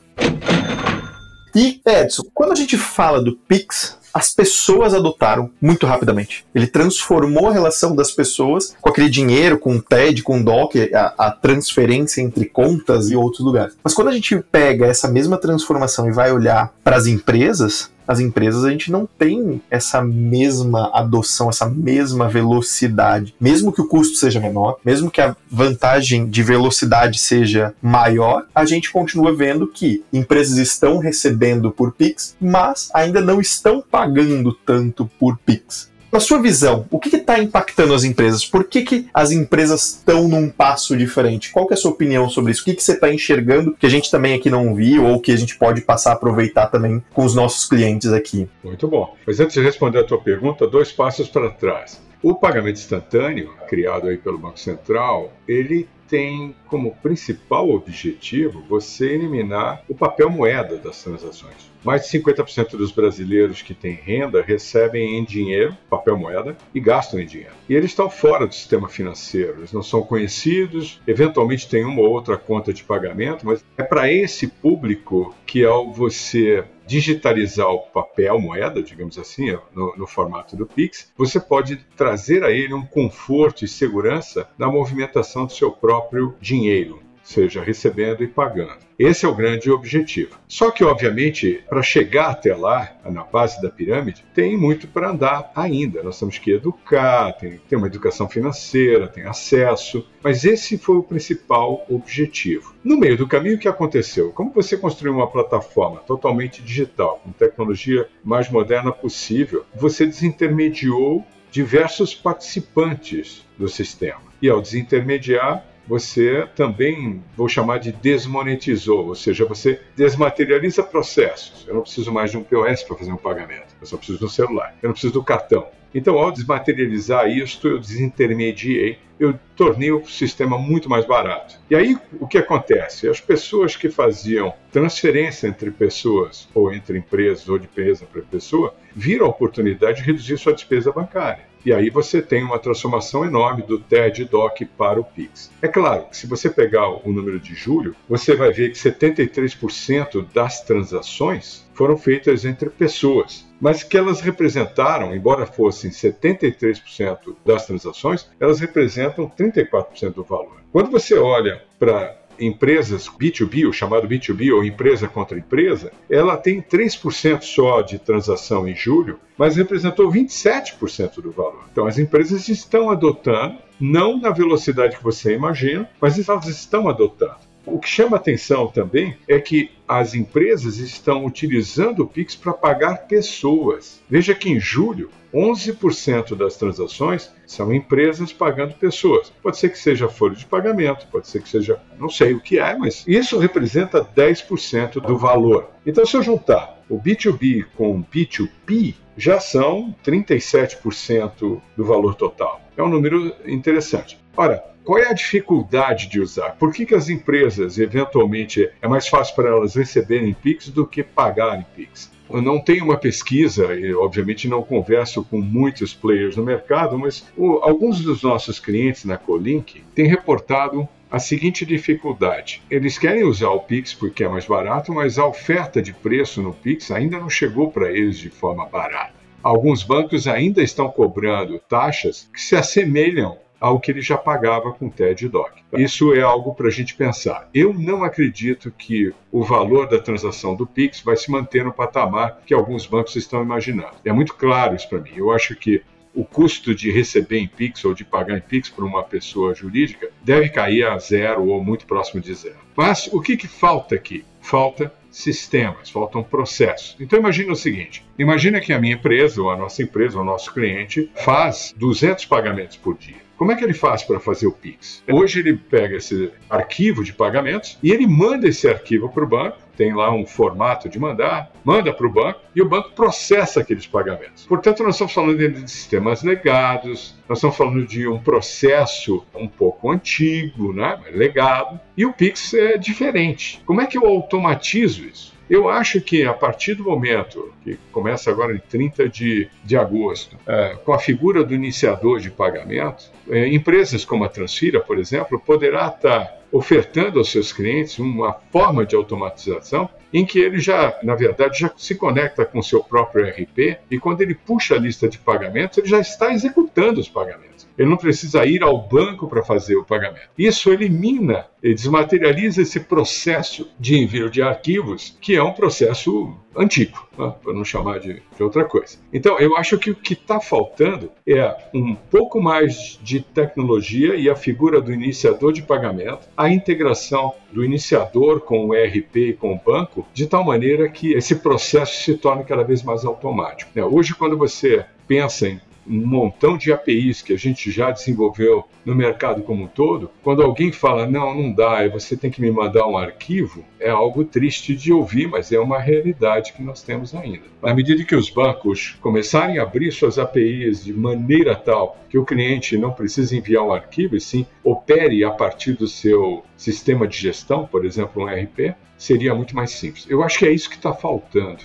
E, 1.55 1.81
Edson, 1.87 2.25
quando 2.35 2.53
a 2.53 2.57
gente 2.57 2.77
fala 2.77 3.23
do 3.23 3.37
Pix, 3.37 3.99
as 4.13 4.35
pessoas 4.35 4.95
adotaram 4.95 5.51
muito 5.61 5.87
rapidamente. 5.87 6.45
Ele 6.55 6.67
transformou 6.67 7.49
a 7.49 7.53
relação 7.53 7.95
das 7.95 8.11
pessoas 8.11 8.75
com 8.81 8.91
aquele 8.91 9.09
dinheiro, 9.09 9.59
com 9.59 9.77
o 9.77 9.83
TED, 9.83 10.23
com 10.23 10.41
o 10.41 10.45
DOC, 10.45 10.93
a, 10.95 11.15
a, 11.19 11.31
transferência 11.31 12.21
entre 12.21 12.47
contas 12.47 13.11
e 13.11 13.17
outros 13.17 13.45
lugares. 13.45 13.77
Mas 13.83 13.95
quando 13.95 14.09
a 14.09 14.13
gente 14.13 14.37
pega 14.51 14.87
essa 14.87 15.09
mesma 15.09 15.37
transformação 15.37 16.09
e 16.09 16.13
vai 16.13 16.33
olhar 16.33 16.73
para 16.83 16.97
as 16.97 17.07
empresas, 17.07 17.91
as 18.09 18.21
empresas 18.21 18.65
a 18.65 18.71
gente 18.71 18.91
não 18.91 19.07
tem 19.07 19.61
essa 19.71 20.03
mesma 20.03 20.91
adoção, 20.95 21.51
essa 21.51 21.69
mesma 21.69 22.27
velocidade. 22.27 23.35
Mesmo 23.39 23.71
que 23.71 23.83
o 23.83 23.87
custo 23.87 24.17
seja 24.17 24.41
menor, 24.41 24.79
mesmo 24.83 25.11
que 25.11 25.21
a 25.21 25.37
vantagem 25.51 26.27
de 26.27 26.43
velocidade 26.43 27.19
seja 27.19 27.75
maior, 27.83 28.47
a 28.55 28.65
gente 28.65 28.91
continua 28.91 29.35
vendo 29.35 29.67
que 29.67 30.03
empresas 30.11 30.57
estão 30.57 30.99
recebendo 30.99 31.71
por 31.71 31.93
Pix, 31.93 32.35
mas 32.41 32.89
ainda 32.95 33.21
não 33.21 33.41
estão 33.41 33.85
pagando 33.89 34.53
tanto 34.53 35.09
por 35.19 35.37
Pix. 35.39 35.91
Na 36.11 36.21
sua 36.21 36.41
visão, 36.41 36.87
o 36.91 36.99
que 36.99 37.15
está 37.15 37.39
impactando 37.39 37.93
as 37.93 38.03
empresas? 38.03 38.45
Por 38.45 38.65
que, 38.65 38.83
que 38.83 39.07
as 39.13 39.31
empresas 39.31 39.97
estão 39.97 40.27
num 40.27 40.49
passo 40.49 40.97
diferente? 40.97 41.51
Qual 41.51 41.67
é 41.71 41.75
a 41.75 41.77
sua 41.77 41.91
opinião 41.91 42.31
sobre 42.31 42.51
isso? 42.51 42.63
O 42.63 42.65
que, 42.65 42.75
que 42.75 42.83
você 42.83 42.93
está 42.93 43.13
enxergando 43.13 43.77
que 43.79 43.85
a 43.85 43.91
gente 43.91 44.11
também 44.11 44.35
aqui 44.35 44.49
não 44.49 44.75
viu 44.75 45.05
ou 45.05 45.21
que 45.21 45.31
a 45.31 45.37
gente 45.37 45.59
pode 45.59 45.83
passar 45.83 46.11
a 46.11 46.15
aproveitar 46.15 46.69
também 46.69 47.03
com 47.13 47.25
os 47.25 47.35
nossos 47.35 47.69
clientes 47.69 48.11
aqui? 48.11 48.49
Muito 48.65 48.89
bom. 48.89 49.15
Mas 49.27 49.39
antes 49.39 49.55
de 49.55 49.61
responder 49.61 49.99
a 49.99 50.05
tua 50.05 50.19
pergunta, 50.19 50.67
dois 50.67 50.91
passos 50.91 51.29
para 51.29 51.51
trás. 51.51 52.01
O 52.21 52.35
pagamento 52.35 52.79
instantâneo, 52.79 53.55
criado 53.69 54.09
aí 54.09 54.17
pelo 54.17 54.39
Banco 54.39 54.59
Central, 54.59 55.33
ele 55.47 55.89
tem 56.09 56.55
como 56.67 56.97
principal 56.97 57.71
objetivo 57.71 58.65
você 58.69 59.13
eliminar 59.13 59.85
o 59.89 59.95
papel 59.95 60.29
moeda 60.29 60.79
das 60.79 61.03
transações. 61.03 61.71
Mais 61.85 62.03
de 62.03 62.19
50% 62.19 62.71
dos 62.71 62.91
brasileiros 62.91 63.63
que 63.63 63.73
têm 63.73 63.93
renda 63.93 64.43
recebem 64.43 65.17
em 65.17 65.25
dinheiro, 65.25 65.77
papel 65.89 66.19
moeda, 66.19 66.57
e 66.75 66.81
gastam 66.81 67.21
em 67.21 67.27
dinheiro. 67.27 67.53
E 67.69 67.75
eles 67.75 67.91
estão 67.91 68.11
fora 68.11 68.47
do 68.47 68.55
sistema 68.55 68.89
financeiro, 68.89 69.59
eles 69.59 69.73
não 69.73 69.83
são 69.83 70.03
conhecidos, 70.03 71.01
eventualmente 71.07 71.69
tem 71.69 71.85
uma 71.85 72.01
ou 72.01 72.11
outra 72.11 72.37
conta 72.37 72.73
de 72.73 72.83
pagamento, 72.83 73.47
mas 73.47 73.65
é 73.77 73.83
para 73.83 74.11
esse 74.11 74.49
público 74.49 75.35
que 75.47 75.65
ao 75.65 75.93
você 75.93 76.65
digitalizar 76.89 77.69
o 77.69 77.81
papel, 77.81 78.41
moeda, 78.41 78.83
digamos 78.83 79.19
assim, 79.19 79.53
no, 79.75 79.95
no, 79.95 80.07
formato 80.07 80.57
do 80.57 80.67
Pix, 80.67 81.13
você 81.17 81.39
pode 81.39 81.77
trazer 81.97 82.43
a 82.43 82.51
ele 82.51 82.73
um 82.73 82.85
conforto 82.85 83.65
e 83.65 83.69
segurança 83.69 84.49
na 84.57 84.69
movimentação 84.71 85.45
do 85.45 85.53
seu 85.53 85.71
próprio 85.71 86.35
dinheiro 86.41 87.07
seja 87.29 87.63
recebendo 87.63 88.25
e 88.25 88.27
pagando. 88.27 88.88
Esse 88.99 89.25
é 89.25 89.29
o 89.29 89.35
grande 89.35 89.71
objetivo. 89.71 90.37
Só 90.49 90.73
que, 90.73 90.83
obviamente, 90.83 91.63
para 91.69 91.83
chegar 91.83 92.31
até 92.31 92.53
lá, 92.53 92.97
na 93.05 93.23
base 93.23 93.63
da 93.63 93.71
pirâmide, 93.71 94.25
tem 94.35 94.57
muito 94.57 94.89
para 94.89 95.11
andar 95.11 95.53
ainda. 95.55 96.03
Nós 96.03 96.19
temos 96.19 96.37
que 96.37 96.51
educar, 96.51 97.33
tem, 97.35 97.61
tem 97.69 97.79
uma 97.79 97.87
educação 97.87 98.29
financeira, 98.29 99.07
tem 99.07 99.23
acesso, 99.23 100.05
mas 100.21 100.45
esse 100.45 100.77
foi 100.77 100.97
o 100.97 101.03
principal 101.03 101.87
objetivo. 101.89 102.75
No 102.83 102.99
meio 102.99 103.17
do 103.17 103.29
caminho, 103.29 103.55
o 103.55 103.59
que 103.59 103.69
aconteceu? 103.69 104.33
Como 104.33 104.51
você 104.51 104.77
construiu 104.77 105.15
uma 105.15 105.31
plataforma 105.31 106.01
totalmente 106.01 106.61
digital, 106.61 107.21
com 107.23 107.31
tecnologia 107.31 108.09
mais 108.25 108.51
moderna 108.51 108.91
possível, 108.91 109.65
você 109.77 110.07
desintermediou 110.07 111.25
diversos 111.53 112.15
participantes 112.15 113.47
do 113.57 113.69
sistema. 113.69 114.21
E 114.43 114.49
ao 114.49 114.61
desintermediar, 114.61 115.65
você 115.89 116.47
também, 116.55 117.23
vou 117.35 117.49
chamar 117.49 117.79
de 117.79 117.91
desmonetizou, 117.91 119.07
ou 119.07 119.15
seja, 119.15 119.47
você 119.47 119.81
desmaterializa 119.97 120.83
processos. 120.83 121.67
Eu 121.67 121.75
não 121.75 121.83
preciso 121.83 122.13
mais 122.13 122.31
de 122.31 122.37
um 122.37 122.45
POS 122.45 122.83
para 122.83 122.97
fazer 122.97 123.13
um 123.13 123.17
pagamento, 123.17 123.75
eu 123.81 123.87
só 123.87 123.97
preciso 123.97 124.19
do 124.19 124.29
celular, 124.29 124.77
eu 124.83 124.89
não 124.89 124.93
preciso 124.93 125.15
do 125.15 125.25
cartão. 125.25 125.67
Então, 125.95 126.19
ao 126.19 126.31
desmaterializar 126.31 127.31
isto, 127.31 127.67
eu 127.67 127.79
desintermediei, 127.79 128.99
eu 129.19 129.39
tornei 129.57 129.91
o 129.91 130.05
sistema 130.05 130.59
muito 130.59 130.89
mais 130.89 131.07
barato. 131.07 131.59
E 131.71 131.75
aí, 131.75 131.97
o 132.21 132.29
que 132.29 132.37
acontece? 132.37 133.09
As 133.09 133.21
pessoas 133.21 133.75
que 133.75 133.89
faziam 133.89 134.53
transferência 134.71 135.49
entre 135.49 135.71
pessoas, 135.71 136.47
ou 136.55 136.73
entre 136.73 136.99
empresas, 136.99 137.49
ou 137.49 137.59
de 137.59 137.65
empresa 137.65 138.07
para 138.07 138.21
pessoa, 138.23 138.75
viram 138.95 139.27
a 139.27 139.31
oportunidade 139.31 139.99
de 139.99 140.07
reduzir 140.07 140.37
sua 140.37 140.53
despesa 140.53 140.93
bancária. 140.93 141.48
E 141.65 141.73
aí 141.73 141.91
você 141.91 142.23
tem 142.23 142.43
uma 142.43 142.59
transformação 142.59 143.25
enorme 143.25 143.63
do 143.63 143.79
TED 143.79 144.25
DOC 144.25 144.65
para 144.77 145.01
o 145.01 145.05
Pix. 145.05 145.51
É 145.61 145.69
claro 145.69 146.07
que 146.07 146.17
se 146.17 146.27
você 146.27 146.49
pegar 146.49 146.89
o 146.89 147.13
número 147.13 147.39
de 147.39 147.55
julho, 147.55 147.95
você 148.09 148.35
vai 148.35 148.53
ver 148.53 148.71
que 148.71 148.79
73% 148.79 150.27
das 150.33 150.63
transações 150.63 151.69
foram 151.75 151.97
feitas 151.97 152.45
entre 152.45 152.69
pessoas, 152.71 153.47
mas 153.61 153.85
que 153.85 153.97
elas 153.97 154.21
representaram, 154.21 155.15
embora 155.15 155.47
fossem 155.47 155.91
73% 155.91 157.37
das 157.45 157.67
transações, 157.67 158.29
elas 158.41 158.59
representam 158.59 159.31
34% 159.31 160.15
do 160.15 160.25
valor. 160.25 160.61
Quando 160.73 160.91
você 160.91 161.17
olha 161.17 161.63
para 161.79 162.18
empresas 162.41 163.09
B2B, 163.09 163.69
o 163.69 163.73
chamado 163.73 164.09
B2B 164.09 164.55
ou 164.55 164.65
empresa 164.65 165.09
contra 165.09 165.39
empresa, 165.39 165.93
ela 166.09 166.37
tem 166.37 166.61
3% 166.61 167.43
só 167.43 167.83
de 167.83 167.99
transação 167.99 168.69
em 168.69 168.75
julho, 168.75 169.19
mas 169.37 169.57
representou 169.57 170.11
27% 170.11 171.21
do 171.21 171.33
valor. 171.33 171.65
Então 171.71 171.87
as 171.87 171.99
empresas 171.99 172.49
estão 172.49 172.91
adotando, 172.91 173.59
não 173.81 174.21
na 174.21 174.31
velocidade 174.31 174.97
que 174.97 175.05
você 175.05 175.35
imagina, 175.35 175.89
mas 176.01 176.29
elas 176.29 176.47
estão 176.47 176.89
adotando. 176.89 177.48
O 177.71 177.79
que 177.79 177.89
chama 177.89 178.17
atenção 178.17 178.67
também 178.67 179.17
é 179.29 179.39
que 179.39 179.71
as 179.87 180.15
empresas 180.15 180.79
estão 180.79 181.25
utilizando 181.25 182.01
o 182.01 182.07
Pix 182.07 182.35
para 182.35 182.53
pagar 182.53 183.07
pessoas. 183.07 184.03
Veja 184.09 184.35
que 184.35 184.51
em 184.51 184.59
julho, 184.59 185.11
11% 185.33 186.35
das 186.35 186.57
transações 186.57 187.31
são 187.47 187.73
empresas 187.73 188.33
pagando 188.33 188.75
pessoas. 188.75 189.33
Pode 189.43 189.59
ser 189.59 189.71
que 189.71 189.79
seja 189.79 190.09
folha 190.09 190.35
de 190.35 190.47
pagamento, 190.47 191.07
pode 191.09 191.29
ser 191.29 191.43
que 191.43 191.49
seja, 191.49 191.81
não 191.99 192.09
sei 192.09 192.33
o 192.35 192.41
que 192.41 192.59
é, 192.59 192.77
mas 192.77 193.05
isso 193.07 193.39
representa 193.39 194.05
10% 194.05 195.01
do 195.01 195.17
valor. 195.17 195.71
Então, 195.87 196.05
se 196.05 196.17
eu 196.17 196.23
juntar 196.23 196.83
o 196.89 196.99
B2B 196.99 197.67
com 197.77 197.99
o 197.99 198.05
P2P, 198.05 198.95
já 199.17 199.41
são 199.41 199.95
37% 200.05 201.61
do 201.77 201.85
valor 201.85 202.15
total. 202.15 202.61
É 202.77 202.83
um 202.83 202.89
número 202.89 203.35
interessante. 203.45 204.19
Ora, 204.37 204.63
qual 204.89 204.99
é 204.99 205.11
a 205.11 205.13
dificuldade 205.13 206.07
de 206.07 206.19
usar? 206.19 206.53
Por 206.53 206.73
que, 206.73 206.87
que 206.87 206.95
as 206.95 207.11
empresas, 207.11 207.79
eventualmente, 207.79 208.71
é 208.81 208.89
mais 208.89 209.07
fácil 209.07 209.35
para 209.35 209.51
elas 209.51 209.75
receberem 209.75 210.33
PIX 210.33 210.71
do 210.71 210.87
que 210.87 211.03
pagarem 211.03 211.67
PIX? 211.77 212.11
Eu 212.31 212.41
não 212.41 212.59
tenho 212.59 212.87
uma 212.87 212.97
pesquisa 212.97 213.75
e, 213.75 213.93
obviamente, 213.93 214.49
não 214.49 214.63
converso 214.63 215.23
com 215.23 215.43
muitos 215.43 215.93
players 215.93 216.39
no 216.39 216.43
mercado, 216.43 216.99
mas 216.99 217.29
o, 217.37 217.59
alguns 217.63 218.01
dos 218.01 218.23
nossos 218.23 218.59
clientes 218.59 219.05
na 219.05 219.19
Colink 219.19 219.85
têm 219.95 220.07
reportado 220.07 220.89
a 221.11 221.19
seguinte 221.19 221.67
dificuldade: 221.67 222.63
eles 222.71 222.97
querem 222.97 223.25
usar 223.25 223.51
o 223.51 223.61
Pix 223.61 223.93
porque 223.93 224.25
é 224.25 224.29
mais 224.29 224.47
barato, 224.47 224.91
mas 224.95 225.19
a 225.19 225.27
oferta 225.27 225.83
de 225.83 225.93
preço 225.93 226.41
no 226.41 226.55
Pix 226.55 226.91
ainda 226.91 227.19
não 227.19 227.29
chegou 227.29 227.71
para 227.71 227.93
eles 227.93 228.17
de 228.17 228.31
forma 228.31 228.65
barata. 228.65 229.19
Alguns 229.43 229.83
bancos 229.83 230.27
ainda 230.27 230.63
estão 230.63 230.89
cobrando 230.89 231.59
taxas 231.69 232.29
que 232.33 232.41
se 232.41 232.57
assemelham 232.57 233.37
ao 233.61 233.81
que 233.81 233.91
ele 233.91 234.01
já 234.01 234.17
pagava 234.17 234.73
com 234.73 234.89
TED 234.89 235.27
e 235.27 235.29
DOC. 235.29 235.53
Isso 235.73 236.15
é 236.15 236.21
algo 236.21 236.55
para 236.55 236.69
a 236.69 236.71
gente 236.71 236.95
pensar. 236.95 237.49
Eu 237.53 237.75
não 237.75 238.05
acredito 238.05 238.71
que 238.71 239.13
o 239.31 239.43
valor 239.43 239.89
da 239.89 239.99
transação 239.99 240.55
do 240.55 240.67
Pix 240.67 241.01
vai 241.01 241.17
se 241.17 241.31
manter 241.31 241.65
no 241.65 241.73
patamar 241.73 242.41
que 242.47 242.55
alguns 242.55 242.87
bancos 242.87 243.17
estão 243.17 243.43
imaginando. 243.43 243.97
É 244.05 244.13
muito 244.13 244.35
claro 244.35 244.75
isso 244.75 244.89
para 244.89 245.01
mim. 245.01 245.13
Eu 245.17 245.31
acho 245.31 245.57
que 245.57 245.83
o 246.15 246.25
custo 246.25 246.75
de 246.75 246.91
receber 246.91 247.39
em 247.39 247.47
Pix 247.47 247.85
ou 247.85 247.95
de 247.95 248.05
pagar 248.05 248.37
em 248.37 248.41
Pix 248.41 248.69
por 248.69 248.85
uma 248.85 249.03
pessoa 249.03 249.55
jurídica 249.55 250.11
deve 250.23 250.49
cair 250.49 250.85
a 250.85 250.99
zero 250.99 251.47
ou 251.47 251.63
muito 251.63 251.87
próximo 251.87 252.21
de 252.21 252.35
zero. 252.35 252.57
Mas 252.77 253.09
o 253.13 253.21
que, 253.21 253.37
que 253.37 253.47
falta 253.47 253.95
aqui? 253.95 254.25
Falta 254.41 254.93
sistemas, 255.11 255.91
faltam 255.91 256.23
processos. 256.23 256.97
Então 256.99 257.19
imagine 257.19 257.51
o 257.51 257.57
seguinte: 257.57 258.05
imagina 258.19 258.61
que 258.61 258.73
a 258.73 258.81
minha 258.81 258.95
empresa, 258.95 259.41
ou 259.43 259.51
a 259.51 259.57
nossa 259.57 259.83
empresa, 259.83 260.17
ou 260.17 260.23
o 260.23 260.27
nosso 260.27 260.53
cliente, 260.53 261.11
faz 261.15 261.75
200 261.77 262.25
pagamentos 262.25 262.77
por 262.77 262.97
dia. 262.97 263.28
Como 263.39 263.53
é 263.53 263.55
que 263.55 263.63
ele 263.63 263.73
faz 263.73 264.03
para 264.03 264.19
fazer 264.19 264.49
o 264.49 264.53
Pix? 264.53 265.01
Hoje 265.09 265.39
ele 265.39 265.57
pega 265.57 265.97
esse 265.97 266.33
arquivo 266.51 267.05
de 267.05 267.13
pagamentos 267.13 267.79
e 267.81 267.93
ele 267.93 268.05
manda 268.05 268.49
esse 268.49 268.69
arquivo 268.69 269.09
para 269.09 269.23
o 269.23 269.29
banco, 269.29 269.59
tem 269.77 269.95
lá 269.95 270.13
um 270.13 270.27
formato 270.27 270.89
de 270.89 270.99
mandar, 270.99 271.53
manda 271.65 271.93
para 271.93 272.05
o 272.05 272.11
banco 272.11 272.41
e 272.53 272.61
o 272.61 272.69
banco 272.69 272.91
processa 272.91 273.61
aqueles 273.61 273.87
pagamentos. 273.87 274.45
Portanto, 274.45 274.83
nós 274.83 274.97
estamos 274.97 275.13
falando 275.13 275.39
de 275.39 275.71
sistemas 275.71 276.25
legados, 276.25 277.15
nós 277.29 277.39
estamos 277.39 277.57
falando 277.57 277.87
de 277.87 278.09
um 278.09 278.19
processo 278.19 279.25
um 279.33 279.47
pouco 279.47 279.89
antigo, 279.93 280.73
né, 280.73 280.99
legado, 281.13 281.79
e 281.97 282.05
o 282.05 282.13
Pix 282.13 282.53
é 282.55 282.77
diferente. 282.77 283.63
Como 283.65 283.81
é 283.81 283.87
que 283.87 283.97
eu 283.97 284.05
automatizo 284.05 285.05
isso? 285.05 285.38
Eu 285.49 285.69
acho 285.69 286.01
que 286.01 286.25
a 286.25 286.35
partir 286.35 286.75
do 286.75 286.85
momento 286.85 287.53
que 287.65 287.79
começa 287.91 288.31
agora 288.31 288.55
em 288.55 288.59
30 288.59 289.09
de, 289.09 289.49
de 289.65 289.77
agosto, 289.77 290.37
é, 290.47 290.77
com 290.85 290.93
a 290.93 290.99
figura 290.99 291.43
do 291.43 291.55
iniciador 291.55 292.21
de 292.21 292.31
pagamento, 292.31 293.11
é, 293.31 293.49
empresas 293.49 294.05
como 294.05 294.25
a 294.25 294.29
Transfira, 294.29 294.81
por 294.81 294.99
exemplo, 294.99 295.41
poderá 295.41 295.89
estar 295.89 296.39
ofertando 296.53 297.19
aos 297.19 297.31
seus 297.31 297.53
clientes 297.53 297.99
uma 297.99 298.33
forma 298.51 298.85
de 298.85 298.95
automatização 298.95 299.89
em 300.13 300.25
que 300.25 300.39
ele 300.39 300.59
já, 300.59 300.99
na 301.03 301.15
verdade, 301.15 301.61
já 301.61 301.71
se 301.77 301.95
conecta 301.95 302.45
com 302.45 302.59
o 302.59 302.63
seu 302.63 302.83
próprio 302.83 303.27
RP 303.27 303.79
e 303.91 303.99
quando 303.99 304.23
ele 304.23 304.35
puxa 304.35 304.75
a 304.75 304.79
lista 304.79 305.09
de 305.09 305.19
pagamentos, 305.19 305.79
ele 305.79 305.89
já 305.89 306.01
está 306.01 306.33
executando 306.33 307.01
os 307.01 307.09
pagamentos. 307.09 307.58
Ele 307.79 307.89
não 307.89 307.97
precisa 307.97 308.45
ir 308.45 308.63
ao 308.63 308.89
banco 308.89 309.29
para 309.29 309.43
fazer 309.43 309.77
o 309.77 309.85
pagamento. 309.85 310.29
Isso 310.37 310.73
elimina 310.73 311.47
desmaterializa 311.63 312.63
esse 312.63 312.81
processo 312.81 313.69
de 313.79 313.97
envio 313.97 314.31
de 314.31 314.43
arquivos, 314.43 315.17
que 315.21 315.35
é 315.35 315.43
um 315.43 315.53
processo 315.53 316.35
antigo, 316.57 317.07
né? 317.17 317.33
para 317.43 317.53
não 317.53 317.65
chamar 317.65 318.01
de, 318.01 318.23
de, 318.37 318.43
outra 318.43 318.65
coisa. 318.65 318.99
Então, 319.13 319.39
eu 319.39 319.57
acho 319.57 319.79
que 319.79 319.91
o 319.91 319.95
que 319.95 320.15
está 320.15 320.41
faltando 320.41 321.11
é 321.27 321.57
um 321.75 321.95
pouco 321.95 322.41
mais 322.41 322.99
de 323.03 323.21
tecnologia 323.21 324.17
e 324.17 324.29
a 324.29 324.37
figura 324.37 324.81
do 324.81 324.93
iniciador 324.93 325.53
de 325.53 325.63
pagamento, 325.63 326.29
a 326.37 326.51
integração 326.51 327.35
do 327.53 327.65
iniciador 327.65 328.41
com 328.41 328.67
o 328.67 328.75
ERP 328.75 329.17
e 329.17 329.33
com 329.33 329.55
o 329.55 329.61
banco, 329.65 330.07
de 330.13 330.27
tal 330.27 330.45
maneira 330.45 330.89
que 330.89 331.13
esse 331.13 331.37
processo 331.37 332.03
se 332.03 332.15
torne 332.15 332.45
cada 332.45 332.65
vez 332.65 332.83
mais 332.83 333.05
automático. 333.05 333.71
Né? 333.75 333.85
Hoje, 333.85 334.15
quando 334.15 334.37
você 334.37 334.85
pensa 335.07 335.49
em 335.49 335.61
um 335.89 336.07
montão 336.07 336.57
de 336.57 336.73
APIs 336.73 337.23
que 337.23 337.33
a 337.33 337.37
gente 337.37 337.71
já 337.71 337.91
desenvolveu 337.91 338.65
no 338.85 338.95
mercado 338.95 339.43
como 339.43 339.65
um 339.65 339.67
todo, 339.67 340.11
quando 340.23 340.43
alguém 340.43 340.73
fala, 340.73 341.07
não, 341.07 341.35
não 341.35 341.53
dá, 341.53 341.87
você 341.89 342.17
tem 342.17 342.31
que 342.31 342.41
me 342.41 342.51
mandar 342.51 342.87
um 342.87 342.97
arquivo, 342.97 343.65
é 343.79 343.91
algo 343.91 344.25
triste 344.25 344.75
de 344.75 344.93
ouvir, 344.93 345.29
mas 345.29 345.53
é 345.53 345.59
uma 345.59 345.79
realidade 345.79 346.53
que 346.53 346.63
nós 346.63 346.83
temos 346.83 347.15
ainda. 347.15 347.45
À 347.63 347.75
medida 347.75 348.05
que 348.05 348.17
os 348.17 348.31
bancos 348.31 348.97
começarem 349.01 349.59
a 349.59 349.63
abrir 349.63 349.93
suas 349.93 350.19
APIs 350.19 350.85
de 350.85 350.93
maneira 350.93 351.55
tal 351.55 351.99
que 352.09 352.19
o 352.19 352.25
cliente 352.25 352.79
não 352.79 352.93
precise 352.93 353.37
enviar 353.37 353.65
um 353.65 353.73
arquivo, 353.73 354.17
e 354.17 354.21
sim 354.21 354.47
opere 354.65 355.23
a 355.25 355.31
partir 355.31 355.73
do 355.73 355.87
seu 355.87 356.43
sistema 356.57 357.07
de 357.07 357.19
gestão, 357.19 357.67
por 357.67 357.85
exemplo, 357.85 358.23
um 358.23 358.27
RP, 358.27 358.75
seria 358.97 359.35
muito 359.35 359.55
mais 359.55 359.71
simples. 359.71 360.07
Eu 360.09 360.23
acho 360.23 360.39
que 360.39 360.47
é 360.47 360.51
isso 360.51 360.69
que 360.69 360.77
está 360.77 360.93
faltando. 360.93 361.63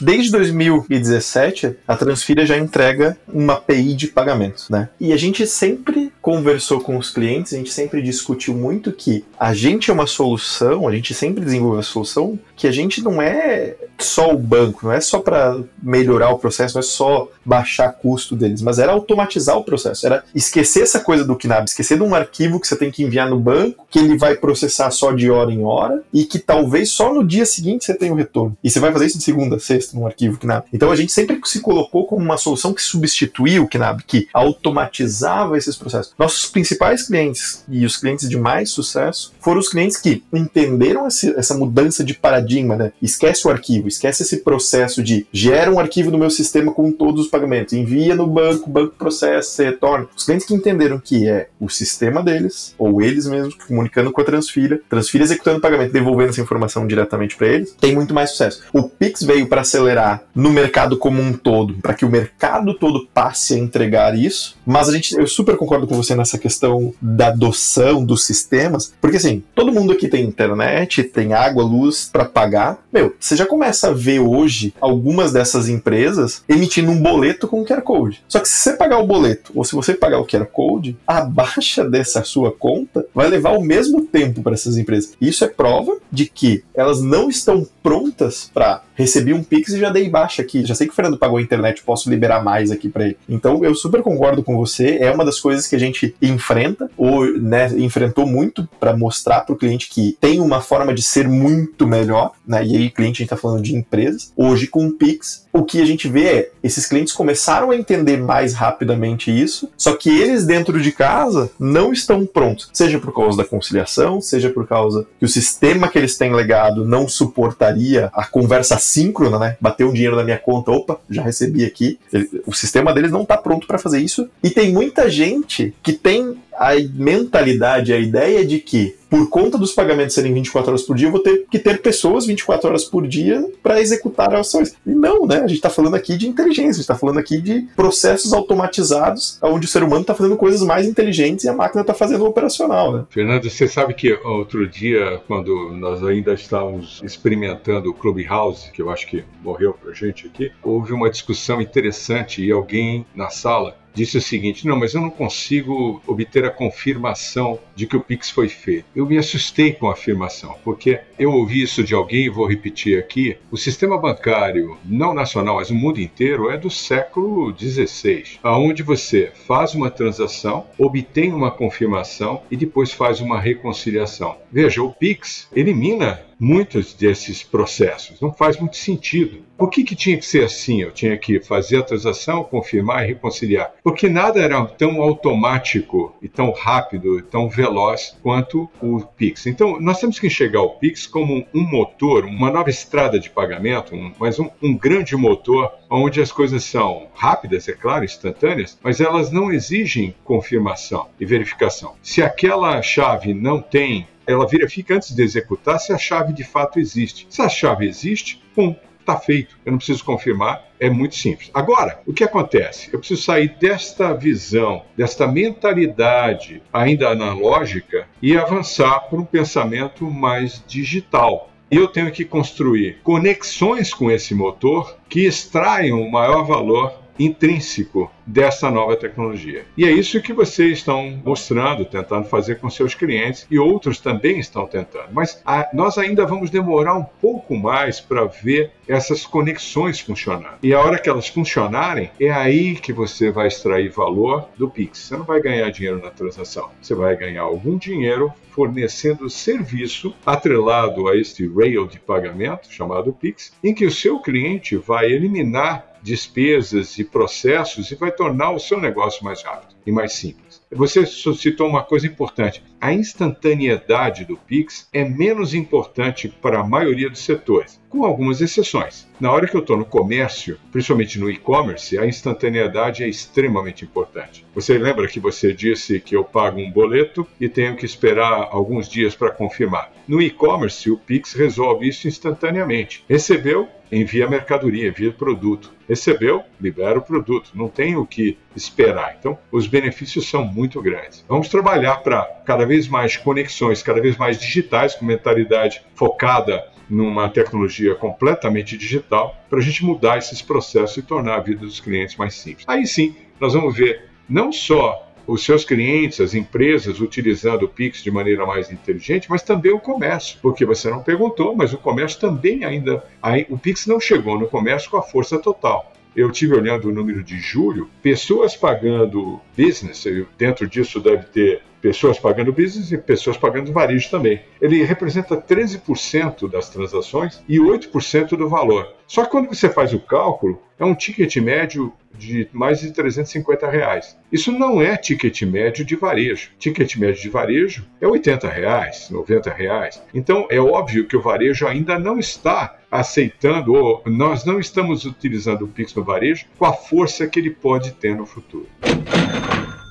Desde 0.00 0.30
2017, 0.30 1.76
a 1.86 1.96
Transfira 1.96 2.46
já 2.46 2.56
entrega 2.56 3.16
uma 3.26 3.54
API 3.54 3.94
de 3.94 4.06
pagamentos, 4.06 4.68
né? 4.70 4.88
E 5.00 5.12
a 5.12 5.16
gente 5.16 5.46
sempre 5.46 6.12
conversou 6.22 6.80
com 6.80 6.96
os 6.96 7.10
clientes, 7.10 7.52
a 7.52 7.56
gente 7.56 7.72
sempre 7.72 8.00
discutiu 8.02 8.54
muito 8.54 8.92
que 8.92 9.24
a 9.38 9.52
gente 9.52 9.90
é 9.90 9.94
uma 9.94 10.06
solução, 10.06 10.86
a 10.86 10.94
gente 10.94 11.14
sempre 11.14 11.44
desenvolve 11.44 11.80
a 11.80 11.82
solução 11.82 12.38
que 12.54 12.66
a 12.66 12.72
gente 12.72 13.02
não 13.02 13.22
é 13.22 13.76
só 13.98 14.32
o 14.32 14.38
banco, 14.38 14.86
não 14.86 14.92
é 14.92 15.00
só 15.00 15.20
para 15.20 15.60
melhorar 15.82 16.30
o 16.30 16.38
processo, 16.38 16.74
não 16.74 16.80
é 16.80 16.82
só 16.82 17.30
baixar 17.44 17.92
custo 17.92 18.36
deles, 18.36 18.60
mas 18.60 18.78
era 18.78 18.92
automatizar 18.92 19.56
o 19.56 19.64
processo, 19.64 20.06
era 20.06 20.24
esquecer 20.34 20.82
essa 20.82 21.00
coisa 21.00 21.24
do 21.24 21.36
KNAB, 21.36 21.66
esquecer 21.66 21.96
de 21.96 22.02
um 22.02 22.14
arquivo 22.14 22.60
que 22.60 22.66
você 22.66 22.76
tem 22.76 22.90
que 22.90 23.02
enviar 23.02 23.30
no 23.30 23.38
banco, 23.38 23.86
que 23.90 23.98
ele 23.98 24.16
vai 24.16 24.34
processar 24.34 24.90
só 24.90 25.12
de 25.12 25.30
hora 25.30 25.52
em 25.52 25.64
hora 25.64 26.02
e 26.12 26.24
que 26.24 26.38
talvez 26.38 26.90
só 26.90 27.14
no 27.14 27.24
dia 27.24 27.46
seguinte 27.46 27.84
você 27.84 27.94
tenha 27.94 28.12
o 28.12 28.16
retorno. 28.16 28.56
E 28.62 28.68
você 28.68 28.80
vai 28.80 28.92
fazer 28.92 29.06
isso 29.06 29.18
de 29.18 29.24
segunda 29.24 29.56
a 29.56 29.60
sexta 29.88 29.96
num 29.96 30.06
arquivo 30.06 30.38
KNAB. 30.38 30.64
Então 30.72 30.90
a 30.90 30.96
gente 30.96 31.12
sempre 31.12 31.38
se 31.44 31.60
colocou 31.60 32.06
como 32.06 32.22
uma 32.22 32.36
solução 32.36 32.72
que 32.72 32.82
substituía 32.82 33.62
o 33.62 33.68
KNAB, 33.68 34.02
que 34.06 34.28
automatizava 34.32 35.56
esses 35.56 35.76
processos. 35.76 36.14
Nossos 36.18 36.46
principais 36.46 37.06
clientes 37.06 37.64
e 37.68 37.84
os 37.84 37.96
clientes 37.96 38.28
de 38.28 38.36
mais 38.36 38.70
sucesso 38.70 39.32
foram 39.40 39.60
os 39.60 39.68
clientes 39.68 39.96
que 39.96 40.22
entenderam 40.32 41.06
essa 41.06 41.54
mudança 41.54 42.04
de 42.04 42.14
paradigma, 42.14 42.76
né? 42.76 42.92
Esquece 43.00 43.46
o 43.46 43.50
arquivo 43.50 43.88
esquece 43.88 44.22
esse 44.22 44.38
processo 44.38 45.02
de 45.02 45.26
gera 45.32 45.70
um 45.70 45.78
arquivo 45.78 46.10
no 46.10 46.18
meu 46.18 46.30
sistema 46.30 46.72
com 46.72 46.90
todos 46.92 47.26
os 47.26 47.30
pagamentos, 47.30 47.72
envia 47.72 48.14
no 48.14 48.26
banco, 48.26 48.68
banco 48.68 48.94
processa, 48.96 49.62
retorna. 49.62 50.08
Os 50.16 50.24
clientes 50.24 50.46
que 50.46 50.54
entenderam 50.54 50.98
que 50.98 51.28
é 51.28 51.48
o 51.60 51.68
sistema 51.68 52.22
deles, 52.22 52.74
ou 52.78 53.00
eles 53.02 53.26
mesmos 53.26 53.54
comunicando 53.54 54.10
com 54.12 54.20
a 54.20 54.24
Transfira, 54.24 54.80
Transfira 54.88 55.24
executando 55.24 55.58
o 55.58 55.60
pagamento, 55.60 55.92
devolvendo 55.92 56.30
essa 56.30 56.40
informação 56.40 56.86
diretamente 56.86 57.36
para 57.36 57.48
eles, 57.48 57.74
tem 57.80 57.94
muito 57.94 58.12
mais 58.12 58.30
sucesso. 58.30 58.62
O 58.72 58.82
Pix 58.82 59.22
veio 59.22 59.46
para 59.46 59.64
acelerar 59.78 60.22
no 60.34 60.50
mercado 60.50 60.96
como 60.96 61.20
um 61.20 61.32
todo, 61.32 61.74
para 61.74 61.94
que 61.94 62.04
o 62.04 62.10
mercado 62.10 62.74
todo 62.74 63.06
passe 63.12 63.54
a 63.54 63.58
entregar 63.58 64.16
isso, 64.16 64.56
mas 64.66 64.88
a 64.88 64.92
gente, 64.92 65.14
eu 65.16 65.26
super 65.26 65.56
concordo 65.56 65.86
com 65.86 65.96
você 65.96 66.14
nessa 66.14 66.38
questão 66.38 66.92
da 67.00 67.28
adoção 67.28 68.04
dos 68.04 68.24
sistemas, 68.24 68.92
porque 69.00 69.16
assim, 69.16 69.42
todo 69.54 69.72
mundo 69.72 69.92
aqui 69.92 70.08
tem 70.08 70.24
internet, 70.24 71.02
tem 71.04 71.32
água, 71.32 71.64
luz 71.64 72.08
para 72.12 72.24
pagar. 72.24 72.78
Meu, 72.92 73.14
você 73.18 73.36
já 73.36 73.46
começa 73.46 73.88
a 73.88 73.92
ver 73.92 74.20
hoje 74.20 74.74
algumas 74.80 75.32
dessas 75.32 75.68
empresas 75.68 76.42
emitindo 76.48 76.90
um 76.90 77.00
boleto 77.00 77.46
com 77.46 77.64
QR 77.64 77.82
Code. 77.82 78.22
Só 78.28 78.40
que 78.40 78.48
se 78.48 78.56
você 78.56 78.72
pagar 78.72 78.98
o 78.98 79.06
boleto 79.06 79.52
ou 79.54 79.64
se 79.64 79.74
você 79.74 79.94
pagar 79.94 80.18
o 80.18 80.26
QR 80.26 80.46
Code, 80.46 80.96
a 81.06 81.22
baixa 81.22 81.84
dessa 81.84 82.24
sua 82.24 82.52
conta 82.52 83.06
vai 83.14 83.28
levar 83.28 83.50
o 83.50 83.62
mesmo 83.62 84.02
tempo 84.02 84.42
para 84.42 84.54
essas 84.54 84.76
empresas. 84.76 85.14
Isso 85.20 85.44
é 85.44 85.48
prova 85.48 85.96
de 86.10 86.26
que 86.26 86.64
elas 86.74 87.00
não 87.00 87.28
estão 87.28 87.66
prontas 87.82 88.50
para 88.52 88.82
receber 88.98 89.32
um 89.32 89.44
Pix 89.44 89.72
e 89.72 89.78
já 89.78 89.90
dei 89.90 90.10
baixa 90.10 90.42
aqui. 90.42 90.66
Já 90.66 90.74
sei 90.74 90.88
que 90.88 90.92
o 90.92 90.96
Fernando 90.96 91.16
pagou 91.16 91.38
a 91.38 91.42
internet, 91.42 91.82
posso 91.84 92.10
liberar 92.10 92.42
mais 92.42 92.72
aqui 92.72 92.88
para 92.88 93.04
ele. 93.04 93.16
Então 93.28 93.64
eu 93.64 93.74
super 93.74 94.02
concordo 94.02 94.42
com 94.42 94.56
você. 94.56 94.98
É 95.00 95.10
uma 95.10 95.24
das 95.24 95.38
coisas 95.38 95.68
que 95.68 95.76
a 95.76 95.78
gente 95.78 96.14
enfrenta 96.20 96.90
ou 96.96 97.24
né, 97.38 97.68
enfrentou 97.78 98.26
muito 98.26 98.68
para 98.80 98.96
mostrar 98.96 99.42
para 99.42 99.54
o 99.54 99.58
cliente 99.58 99.88
que 99.88 100.16
tem 100.20 100.40
uma 100.40 100.60
forma 100.60 100.92
de 100.92 101.02
ser 101.02 101.28
muito 101.28 101.86
melhor, 101.86 102.32
né? 102.44 102.64
E 102.66 102.76
aí 102.76 102.90
cliente 102.90 103.18
a 103.18 103.18
gente 103.18 103.32
está 103.32 103.36
falando 103.36 103.62
de 103.62 103.76
empresas. 103.76 104.32
Hoje 104.36 104.66
com 104.66 104.86
o 104.86 104.92
Pix, 104.92 105.46
o 105.58 105.64
que 105.64 105.82
a 105.82 105.84
gente 105.84 106.08
vê 106.08 106.24
é 106.24 106.50
esses 106.62 106.86
clientes 106.86 107.12
começaram 107.12 107.70
a 107.70 107.76
entender 107.76 108.16
mais 108.16 108.54
rapidamente 108.54 109.30
isso, 109.30 109.68
só 109.76 109.96
que 109.96 110.08
eles 110.08 110.46
dentro 110.46 110.80
de 110.80 110.92
casa 110.92 111.50
não 111.58 111.92
estão 111.92 112.24
prontos, 112.24 112.70
seja 112.72 112.98
por 112.98 113.12
causa 113.12 113.38
da 113.38 113.44
conciliação, 113.44 114.20
seja 114.20 114.50
por 114.50 114.66
causa 114.66 115.06
que 115.18 115.24
o 115.24 115.28
sistema 115.28 115.88
que 115.88 115.98
eles 115.98 116.16
têm 116.16 116.32
legado 116.32 116.84
não 116.84 117.08
suportaria 117.08 118.10
a 118.14 118.24
conversa 118.24 118.78
síncrona, 118.78 119.38
né? 119.38 119.56
Bateu 119.60 119.88
um 119.88 119.92
dinheiro 119.92 120.16
na 120.16 120.24
minha 120.24 120.38
conta, 120.38 120.70
opa, 120.70 121.00
já 121.10 121.22
recebi 121.22 121.64
aqui. 121.64 121.98
O 122.46 122.54
sistema 122.54 122.92
deles 122.92 123.10
não 123.10 123.22
está 123.22 123.36
pronto 123.36 123.66
para 123.66 123.78
fazer 123.78 124.00
isso. 124.00 124.28
E 124.42 124.50
tem 124.50 124.72
muita 124.72 125.10
gente 125.10 125.74
que 125.82 125.92
tem 125.92 126.36
a 126.58 126.74
mentalidade, 126.94 127.92
a 127.92 127.98
ideia 127.98 128.44
de 128.44 128.58
que 128.58 128.96
por 129.08 129.28
conta 129.30 129.56
dos 129.56 129.72
pagamentos 129.72 130.14
serem 130.14 130.34
24 130.34 130.70
horas 130.70 130.82
por 130.82 130.94
dia, 130.94 131.08
eu 131.08 131.12
vou 131.12 131.22
ter 131.22 131.46
que 131.50 131.58
ter 131.58 131.80
pessoas 131.80 132.26
24 132.26 132.68
horas 132.68 132.84
por 132.84 133.06
dia 133.06 133.42
para 133.62 133.80
executar 133.80 134.34
ações. 134.34 134.76
E 134.86 134.90
não, 134.90 135.26
né? 135.26 135.36
A 135.36 135.46
gente 135.46 135.54
está 135.54 135.70
falando 135.70 135.94
aqui 135.94 136.16
de 136.16 136.28
inteligência, 136.28 136.70
a 136.70 136.72
gente 136.72 136.80
está 136.80 136.94
falando 136.94 137.18
aqui 137.18 137.40
de 137.40 137.62
processos 137.74 138.32
automatizados, 138.32 139.38
onde 139.42 139.66
o 139.66 139.68
ser 139.68 139.82
humano 139.82 140.02
está 140.02 140.14
fazendo 140.14 140.36
coisas 140.36 140.62
mais 140.62 140.86
inteligentes 140.86 141.44
e 141.44 141.48
a 141.48 141.54
máquina 141.54 141.80
está 141.80 141.94
fazendo 141.94 142.26
operacional, 142.26 142.92
né? 142.92 143.04
Fernando, 143.08 143.48
você 143.48 143.66
sabe 143.66 143.94
que 143.94 144.12
outro 144.12 144.68
dia, 144.68 145.22
quando 145.26 145.72
nós 145.72 146.04
ainda 146.04 146.34
estávamos 146.34 147.00
experimentando 147.02 147.90
o 147.90 147.94
Clubhouse, 147.94 148.70
que 148.72 148.82
eu 148.82 148.90
acho 148.90 149.06
que 149.06 149.24
morreu 149.42 149.72
pra 149.72 149.94
gente 149.94 150.26
aqui, 150.26 150.52
houve 150.62 150.92
uma 150.92 151.08
discussão 151.08 151.62
interessante 151.62 152.44
e 152.44 152.50
alguém 152.50 153.06
na 153.14 153.30
sala 153.30 153.76
disse 153.98 154.16
o 154.16 154.22
seguinte: 154.22 154.66
não, 154.66 154.76
mas 154.76 154.94
eu 154.94 155.00
não 155.00 155.10
consigo 155.10 156.00
obter 156.06 156.44
a 156.44 156.50
confirmação 156.50 157.58
de 157.74 157.86
que 157.86 157.96
o 157.96 158.00
Pix 158.00 158.30
foi 158.30 158.48
feito. 158.48 158.86
Eu 158.94 159.06
me 159.06 159.18
assustei 159.18 159.72
com 159.72 159.88
a 159.88 159.92
afirmação, 159.92 160.56
porque 160.64 161.00
eu 161.18 161.32
ouvi 161.32 161.62
isso 161.62 161.82
de 161.82 161.94
alguém 161.94 162.26
e 162.26 162.30
vou 162.30 162.46
repetir 162.46 162.98
aqui. 162.98 163.36
O 163.50 163.56
sistema 163.56 163.98
bancário, 163.98 164.76
não 164.84 165.12
nacional, 165.12 165.56
mas 165.56 165.70
o 165.70 165.74
mundo 165.74 166.00
inteiro, 166.00 166.48
é 166.50 166.56
do 166.56 166.70
século 166.70 167.54
XVI, 167.56 168.38
aonde 168.42 168.82
você 168.82 169.32
faz 169.46 169.74
uma 169.74 169.90
transação, 169.90 170.66
obtém 170.78 171.32
uma 171.32 171.50
confirmação 171.50 172.42
e 172.50 172.56
depois 172.56 172.92
faz 172.92 173.20
uma 173.20 173.40
reconciliação. 173.40 174.36
Veja, 174.52 174.82
o 174.82 174.92
Pix 174.92 175.48
elimina 175.54 176.27
muitos 176.38 176.94
desses 176.94 177.42
processos. 177.42 178.20
Não 178.20 178.32
faz 178.32 178.58
muito 178.58 178.76
sentido. 178.76 179.42
Por 179.56 179.70
que, 179.70 179.82
que 179.82 179.96
tinha 179.96 180.16
que 180.16 180.24
ser 180.24 180.44
assim? 180.44 180.82
Eu 180.82 180.92
tinha 180.92 181.16
que 181.18 181.40
fazer 181.40 181.78
a 181.78 181.82
transação, 181.82 182.44
confirmar 182.44 183.04
e 183.04 183.08
reconciliar. 183.08 183.74
Porque 183.82 184.08
nada 184.08 184.40
era 184.40 184.64
tão 184.66 185.02
automático 185.02 186.14
e 186.22 186.28
tão 186.28 186.52
rápido 186.52 187.18
e 187.18 187.22
tão 187.22 187.48
veloz 187.48 188.16
quanto 188.22 188.68
o 188.80 189.00
Pix. 189.00 189.46
Então, 189.46 189.80
nós 189.80 189.98
temos 189.98 190.18
que 190.18 190.28
enxergar 190.28 190.62
o 190.62 190.70
Pix 190.70 191.06
como 191.06 191.44
um 191.52 191.62
motor, 191.62 192.24
uma 192.24 192.50
nova 192.50 192.70
estrada 192.70 193.18
de 193.18 193.30
pagamento, 193.30 193.94
um, 193.96 194.12
mas 194.18 194.38
um, 194.38 194.48
um 194.62 194.76
grande 194.76 195.16
motor 195.16 195.72
onde 195.90 196.20
as 196.20 196.30
coisas 196.30 196.62
são 196.62 197.08
rápidas, 197.14 197.68
é 197.68 197.72
claro, 197.72 198.04
instantâneas, 198.04 198.78
mas 198.82 199.00
elas 199.00 199.32
não 199.32 199.50
exigem 199.50 200.14
confirmação 200.24 201.08
e 201.18 201.26
verificação. 201.26 201.94
Se 202.02 202.22
aquela 202.22 202.80
chave 202.80 203.34
não 203.34 203.60
tem 203.60 204.06
ela 204.28 204.46
verifica 204.46 204.94
antes 204.94 205.14
de 205.14 205.22
executar 205.22 205.80
se 205.80 205.90
a 205.90 205.98
chave 205.98 206.34
de 206.34 206.44
fato 206.44 206.78
existe. 206.78 207.26
Se 207.30 207.40
a 207.40 207.48
chave 207.48 207.88
existe, 207.88 208.42
pum, 208.54 208.76
está 209.00 209.16
feito. 209.16 209.58
Eu 209.64 209.72
não 209.72 209.78
preciso 209.78 210.04
confirmar, 210.04 210.68
é 210.78 210.90
muito 210.90 211.16
simples. 211.16 211.50
Agora, 211.54 212.02
o 212.06 212.12
que 212.12 212.22
acontece? 212.22 212.90
Eu 212.92 212.98
preciso 212.98 213.22
sair 213.22 213.56
desta 213.58 214.12
visão, 214.12 214.84
desta 214.94 215.26
mentalidade 215.26 216.62
ainda 216.70 217.08
analógica 217.08 218.06
e 218.20 218.36
avançar 218.36 219.08
para 219.08 219.18
um 219.18 219.24
pensamento 219.24 220.04
mais 220.10 220.62
digital. 220.66 221.50
E 221.70 221.76
eu 221.76 221.88
tenho 221.88 222.12
que 222.12 222.24
construir 222.24 222.98
conexões 223.02 223.94
com 223.94 224.10
esse 224.10 224.34
motor 224.34 224.98
que 225.08 225.26
extraiam 225.26 226.02
o 226.02 226.10
maior 226.10 226.44
valor 226.44 227.07
intrínseco 227.18 228.10
dessa 228.26 228.70
nova 228.70 228.96
tecnologia. 228.96 229.64
E 229.76 229.84
é 229.84 229.90
isso 229.90 230.20
que 230.20 230.32
vocês 230.32 230.78
estão 230.78 231.20
mostrando, 231.24 231.84
tentando 231.84 232.28
fazer 232.28 232.56
com 232.56 232.68
seus 232.68 232.94
clientes 232.94 233.46
e 233.50 233.58
outros 233.58 233.98
também 234.00 234.38
estão 234.38 234.66
tentando. 234.66 235.08
Mas 235.12 235.40
a, 235.44 235.68
nós 235.72 235.96
ainda 235.98 236.26
vamos 236.26 236.50
demorar 236.50 236.94
um 236.94 237.04
pouco 237.04 237.56
mais 237.56 238.00
para 238.00 238.24
ver 238.24 238.72
essas 238.86 239.24
conexões 239.26 240.00
funcionando. 240.00 240.58
E 240.62 240.72
a 240.74 240.80
hora 240.80 240.98
que 240.98 241.08
elas 241.08 241.28
funcionarem, 241.28 242.10
é 242.20 242.30
aí 242.30 242.74
que 242.74 242.92
você 242.92 243.30
vai 243.30 243.48
extrair 243.48 243.88
valor 243.88 244.48
do 244.56 244.68
Pix. 244.68 244.98
Você 244.98 245.16
não 245.16 245.24
vai 245.24 245.40
ganhar 245.40 245.70
dinheiro 245.70 246.00
na 246.02 246.10
transação, 246.10 246.70
você 246.80 246.94
vai 246.94 247.16
ganhar 247.16 247.42
algum 247.42 247.76
dinheiro 247.76 248.32
fornecendo 248.58 249.30
serviço 249.30 250.12
atrelado 250.26 251.06
a 251.06 251.16
este 251.16 251.46
rail 251.46 251.86
de 251.86 252.00
pagamento 252.00 252.72
chamado 252.72 253.12
Pix, 253.12 253.52
em 253.62 253.72
que 253.72 253.86
o 253.86 253.90
seu 253.90 254.20
cliente 254.20 254.76
vai 254.76 255.12
eliminar 255.12 255.87
despesas 256.08 256.98
e 256.98 257.04
processos 257.04 257.90
e 257.90 257.94
vai 257.94 258.10
tornar 258.10 258.52
o 258.52 258.58
seu 258.58 258.80
negócio 258.80 259.22
mais 259.22 259.42
rápido 259.42 259.74
e 259.86 259.92
mais 259.92 260.14
simples. 260.14 260.48
Você 260.70 261.06
citou 261.06 261.66
uma 261.66 261.82
coisa 261.82 262.06
importante: 262.06 262.62
a 262.80 262.92
instantaneidade 262.92 264.24
do 264.24 264.36
Pix 264.36 264.88
é 264.92 265.02
menos 265.02 265.54
importante 265.54 266.28
para 266.28 266.60
a 266.60 266.64
maioria 266.64 267.08
dos 267.08 267.24
setores, 267.24 267.80
com 267.88 268.04
algumas 268.04 268.40
exceções. 268.40 269.08
Na 269.18 269.32
hora 269.32 269.48
que 269.48 269.56
eu 269.56 269.60
estou 269.60 269.76
no 269.76 269.84
comércio, 269.84 270.58
principalmente 270.70 271.18
no 271.18 271.30
e-commerce, 271.30 271.98
a 271.98 272.06
instantaneidade 272.06 273.02
é 273.02 273.08
extremamente 273.08 273.84
importante. 273.84 274.44
Você 274.54 274.76
lembra 274.76 275.08
que 275.08 275.18
você 275.18 275.54
disse 275.54 276.00
que 276.00 276.14
eu 276.14 276.22
pago 276.22 276.60
um 276.60 276.70
boleto 276.70 277.26
e 277.40 277.48
tenho 277.48 277.76
que 277.76 277.86
esperar 277.86 278.48
alguns 278.50 278.88
dias 278.88 279.14
para 279.14 279.30
confirmar? 279.30 279.92
No 280.06 280.20
e-commerce, 280.20 280.90
o 280.90 280.98
Pix 280.98 281.32
resolve 281.32 281.88
isso 281.88 282.06
instantaneamente. 282.06 283.04
Recebeu, 283.08 283.68
envia 283.90 284.28
mercadoria, 284.28 284.88
envia 284.88 285.12
produto. 285.12 285.72
Recebeu, 285.88 286.42
libera 286.60 286.98
o 286.98 287.02
produto. 287.02 287.50
Não 287.54 287.68
tem 287.68 287.96
o 287.96 288.06
que 288.06 288.36
esperar. 288.54 289.16
Então, 289.18 289.38
os 289.50 289.66
benefícios 289.66 290.28
são 290.28 290.44
muito 290.44 290.80
grandes. 290.82 291.24
Vamos 291.28 291.48
trabalhar 291.48 291.96
para 291.96 292.24
cada 292.44 292.66
vez 292.66 292.88
mais 292.88 293.16
conexões, 293.16 293.82
cada 293.82 294.00
vez 294.00 294.16
mais 294.16 294.38
digitais, 294.38 294.94
com 294.94 295.04
mentalidade 295.04 295.82
focada 295.94 296.64
numa 296.88 297.28
tecnologia 297.28 297.94
completamente 297.94 298.76
digital, 298.76 299.36
para 299.48 299.58
a 299.58 299.62
gente 299.62 299.84
mudar 299.84 300.18
esses 300.18 300.40
processos 300.40 300.96
e 300.96 301.02
tornar 301.02 301.36
a 301.36 301.40
vida 301.40 301.60
dos 301.60 301.80
clientes 301.80 302.16
mais 302.16 302.34
simples. 302.34 302.64
Aí 302.66 302.86
sim, 302.86 303.14
nós 303.38 303.52
vamos 303.52 303.76
ver 303.76 304.08
não 304.28 304.52
só 304.52 305.07
os 305.28 305.44
seus 305.44 305.62
clientes, 305.62 306.20
as 306.20 306.32
empresas 306.32 307.00
utilizando 307.00 307.64
o 307.64 307.68
Pix 307.68 308.02
de 308.02 308.10
maneira 308.10 308.46
mais 308.46 308.72
inteligente, 308.72 309.28
mas 309.28 309.42
também 309.42 309.70
o 309.70 309.78
comércio, 309.78 310.38
porque 310.40 310.64
você 310.64 310.88
não 310.88 311.02
perguntou, 311.02 311.54
mas 311.54 311.74
o 311.74 311.76
comércio 311.76 312.18
também 312.18 312.64
ainda, 312.64 313.04
o 313.50 313.58
Pix 313.58 313.86
não 313.86 314.00
chegou 314.00 314.38
no 314.38 314.48
comércio 314.48 314.90
com 314.90 314.96
a 314.96 315.02
força 315.02 315.38
total. 315.38 315.92
Eu 316.16 316.32
tive 316.32 316.54
olhando 316.54 316.88
o 316.88 316.92
número 316.92 317.22
de 317.22 317.38
julho, 317.38 317.90
pessoas 318.02 318.56
pagando 318.56 319.38
business, 319.56 320.04
dentro 320.38 320.66
disso 320.66 320.98
deve 320.98 321.24
ter 321.24 321.62
pessoas 321.80 322.18
pagando 322.18 322.52
business 322.52 322.92
e 322.92 322.98
pessoas 322.98 323.36
pagando 323.36 323.72
varejo 323.72 324.10
também. 324.10 324.42
Ele 324.60 324.82
representa 324.84 325.36
13% 325.36 326.50
das 326.50 326.68
transações 326.68 327.42
e 327.48 327.58
8% 327.58 328.36
do 328.36 328.48
valor. 328.48 328.94
Só 329.06 329.24
que 329.24 329.30
quando 329.30 329.48
você 329.48 329.68
faz 329.68 329.94
o 329.94 330.00
cálculo, 330.00 330.60
é 330.78 330.84
um 330.84 330.94
ticket 330.94 331.36
médio 331.36 331.92
de 332.14 332.48
mais 332.52 332.80
de 332.80 332.92
350 332.92 333.68
reais. 333.68 334.18
Isso 334.30 334.52
não 334.52 334.82
é 334.82 334.96
ticket 334.96 335.42
médio 335.42 335.84
de 335.84 335.96
varejo. 335.96 336.50
Ticket 336.58 336.96
médio 336.96 337.22
de 337.22 337.28
varejo 337.28 337.86
é 338.00 338.06
80 338.06 338.48
reais, 338.48 339.08
90 339.10 339.50
reais. 339.50 340.02
Então 340.12 340.46
é 340.50 340.60
óbvio 340.60 341.06
que 341.06 341.16
o 341.16 341.22
varejo 341.22 341.66
ainda 341.66 341.98
não 341.98 342.18
está 342.18 342.78
aceitando, 342.90 343.74
ou 343.74 344.02
nós 344.06 344.44
não 344.44 344.58
estamos 344.58 345.04
utilizando 345.04 345.64
o 345.64 345.68
Pix 345.68 345.94
no 345.94 346.02
varejo 346.02 346.46
com 346.58 346.64
a 346.64 346.72
força 346.72 347.26
que 347.26 347.38
ele 347.38 347.50
pode 347.50 347.92
ter 347.92 348.14
no 348.14 348.26
futuro. 348.26 348.66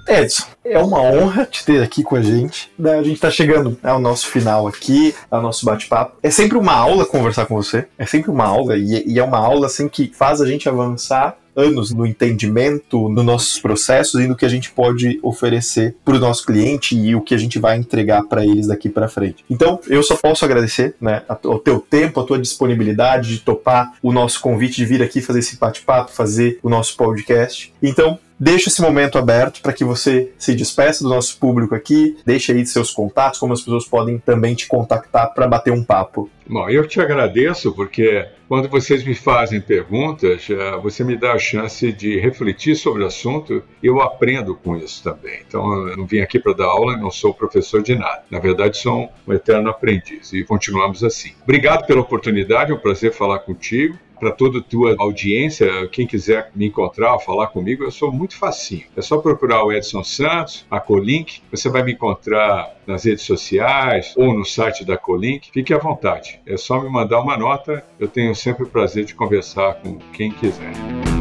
Edson, 0.08 0.46
é 0.64 0.80
uma 0.80 1.02
honra 1.02 1.46
te 1.46 1.66
ter 1.66 1.82
aqui 1.82 2.04
com 2.04 2.16
a 2.16 2.22
gente. 2.22 2.72
Né, 2.78 2.98
a 2.98 3.04
gente 3.04 3.16
está 3.16 3.30
chegando 3.30 3.78
ao 3.84 4.00
nosso 4.00 4.28
final 4.28 4.68
aqui, 4.68 5.14
ao 5.30 5.42
nosso 5.42 5.66
bate-papo. 5.66 6.18
É 6.24 6.30
sempre 6.30 6.58
uma 6.58 6.74
aula 6.74 7.06
conversar 7.06 7.46
com 7.46 7.56
você. 7.56 7.88
É 7.98 8.06
sempre 8.06 8.32
uma 8.32 8.46
aula 8.46 8.78
e 8.78 9.20
é 9.20 9.24
uma 9.24 9.40
aula 9.40 9.68
assim 9.68 9.88
que 9.88 10.12
faz 10.14 10.42
a 10.42 10.48
gente 10.48 10.68
avançar 10.68 11.38
anos 11.58 11.92
no 11.92 12.06
entendimento 12.06 13.10
nos 13.10 13.26
nossos 13.26 13.60
processos 13.60 14.22
e 14.22 14.28
no 14.28 14.36
que 14.36 14.46
a 14.46 14.50
gente 14.50 14.72
pode 14.72 15.20
oferecer 15.24 15.96
para 16.06 16.16
o 16.16 16.20
nosso 16.20 16.46
cliente 16.46 16.96
e 16.96 17.16
o 17.16 17.22
que 17.22 17.34
a 17.34 17.38
gente 17.38 17.58
vai 17.58 17.76
entregar 17.76 18.24
para 18.24 18.46
eles 18.46 18.68
daqui 18.68 18.88
para 18.88 19.10
frente. 19.10 19.44
Então, 19.50 19.80
eu 19.88 20.04
só 20.04 20.16
posso 20.16 20.46
agradecer 20.46 20.96
né, 21.02 21.24
o 21.44 21.58
teu 21.58 21.80
tempo, 21.80 22.20
a 22.20 22.24
tua 22.24 22.38
disponibilidade 22.38 23.30
de 23.30 23.40
topar 23.40 23.94
o 24.04 24.12
nosso 24.12 24.40
convite 24.40 24.76
de 24.76 24.86
vir 24.86 25.02
aqui 25.02 25.20
fazer 25.20 25.40
esse 25.40 25.58
bate-papo, 25.58 26.12
fazer 26.12 26.60
o 26.62 26.70
nosso 26.70 26.96
podcast. 26.96 27.74
Então, 27.82 28.20
Deixo 28.40 28.70
esse 28.70 28.82
momento 28.82 29.18
aberto 29.18 29.62
para 29.62 29.74
que 29.74 29.84
você 29.84 30.32
se 30.38 30.54
despeça 30.54 31.04
do 31.04 31.10
nosso 31.10 31.40
público 31.40 31.74
aqui, 31.74 32.18
deixe 32.24 32.52
aí 32.52 32.64
seus 32.68 32.92
contatos, 32.92 33.40
como 33.40 33.54
as 33.54 33.62
pessoas 33.62 33.86
podem 33.86 34.20
também 34.20 34.54
te 34.54 34.68
contactar 34.68 35.34
para 35.34 35.48
bater 35.48 35.74
um 35.74 35.84
papo. 35.84 36.30
Bom, 36.48 36.70
eu 36.70 36.88
te 36.88 37.02
agradeço 37.02 37.74
porque 37.74 38.28
quando 38.48 38.70
vocês 38.70 39.04
me 39.04 39.16
fazem 39.16 39.60
perguntas, 39.60 40.48
eh, 40.50 40.78
você 40.82 41.04
me 41.04 41.18
dá 41.18 41.34
a 41.34 41.40
chance 41.40 41.92
de 41.92 42.20
refletir 42.20 42.76
sobre 42.76 43.04
o 43.04 43.08
assunto 43.08 43.64
e 43.84 43.88
eu 43.88 44.00
aprendo 44.02 44.56
com 44.56 44.78
isso 44.78 45.04
também. 45.04 45.40
Então, 45.46 45.88
eu 45.88 45.98
não 45.98 46.06
vim 46.06 46.20
aqui 46.20 46.40
para 46.40 46.54
dar 46.54 46.68
aula, 46.68 46.96
não 46.96 47.12
sou 47.12 47.34
professor 47.34 47.82
de 47.82 47.96
nada. 47.96 48.24
Na 48.30 48.40
verdade, 48.40 48.78
sou 48.78 49.10
um 49.28 49.34
eterno 49.34 49.70
aprendiz 49.70 50.32
e 50.32 50.44
continuamos 50.44 51.04
assim. 51.04 51.34
Obrigado 51.44 51.86
pela 51.86 52.02
oportunidade, 52.02 52.72
é 52.72 52.76
um 52.76 52.80
prazer 52.80 53.12
falar 53.12 53.40
contigo 53.40 53.98
para 54.20 54.32
toda 54.32 54.60
a 54.60 54.64
tua 54.64 54.96
audiência, 55.00 55.88
quem 55.92 56.08
quiser 56.08 56.52
me 56.56 56.68
encontrar, 56.68 57.18
falar 57.20 57.48
comigo, 57.48 57.84
eu 57.84 57.92
sou 57.92 58.12
muito 58.12 58.38
facinho. 58.38 58.86
É 58.96 59.02
só 59.02 59.18
procurar 59.18 59.64
o 59.64 59.72
Edson 59.72 60.04
Santos, 60.04 60.66
a 60.70 60.80
Colink, 60.80 61.42
você 61.52 61.70
vai 61.70 61.84
me 61.84 61.94
encontrar 61.94 62.76
nas 62.86 63.06
redes 63.06 63.26
sociais 63.26 64.14
ou 64.16 64.34
no 64.34 64.46
site 64.46 64.86
da 64.86 64.98
Colink. 64.98 65.50
Fique 65.52 65.74
à 65.74 65.78
vontade. 65.78 66.40
É 66.46 66.58
só 66.58 66.82
me 66.82 66.90
mandar 66.90 67.22
uma 67.22 67.38
nota, 67.38 67.84
eu 68.00 68.08
tenho 68.08 68.34
sempre 68.36 68.64
o 68.64 68.70
prazer 68.70 69.06
de 69.06 69.14
conversar 69.14 69.76
com 69.76 69.98
quem 70.14 70.32
quiser. 70.32 71.17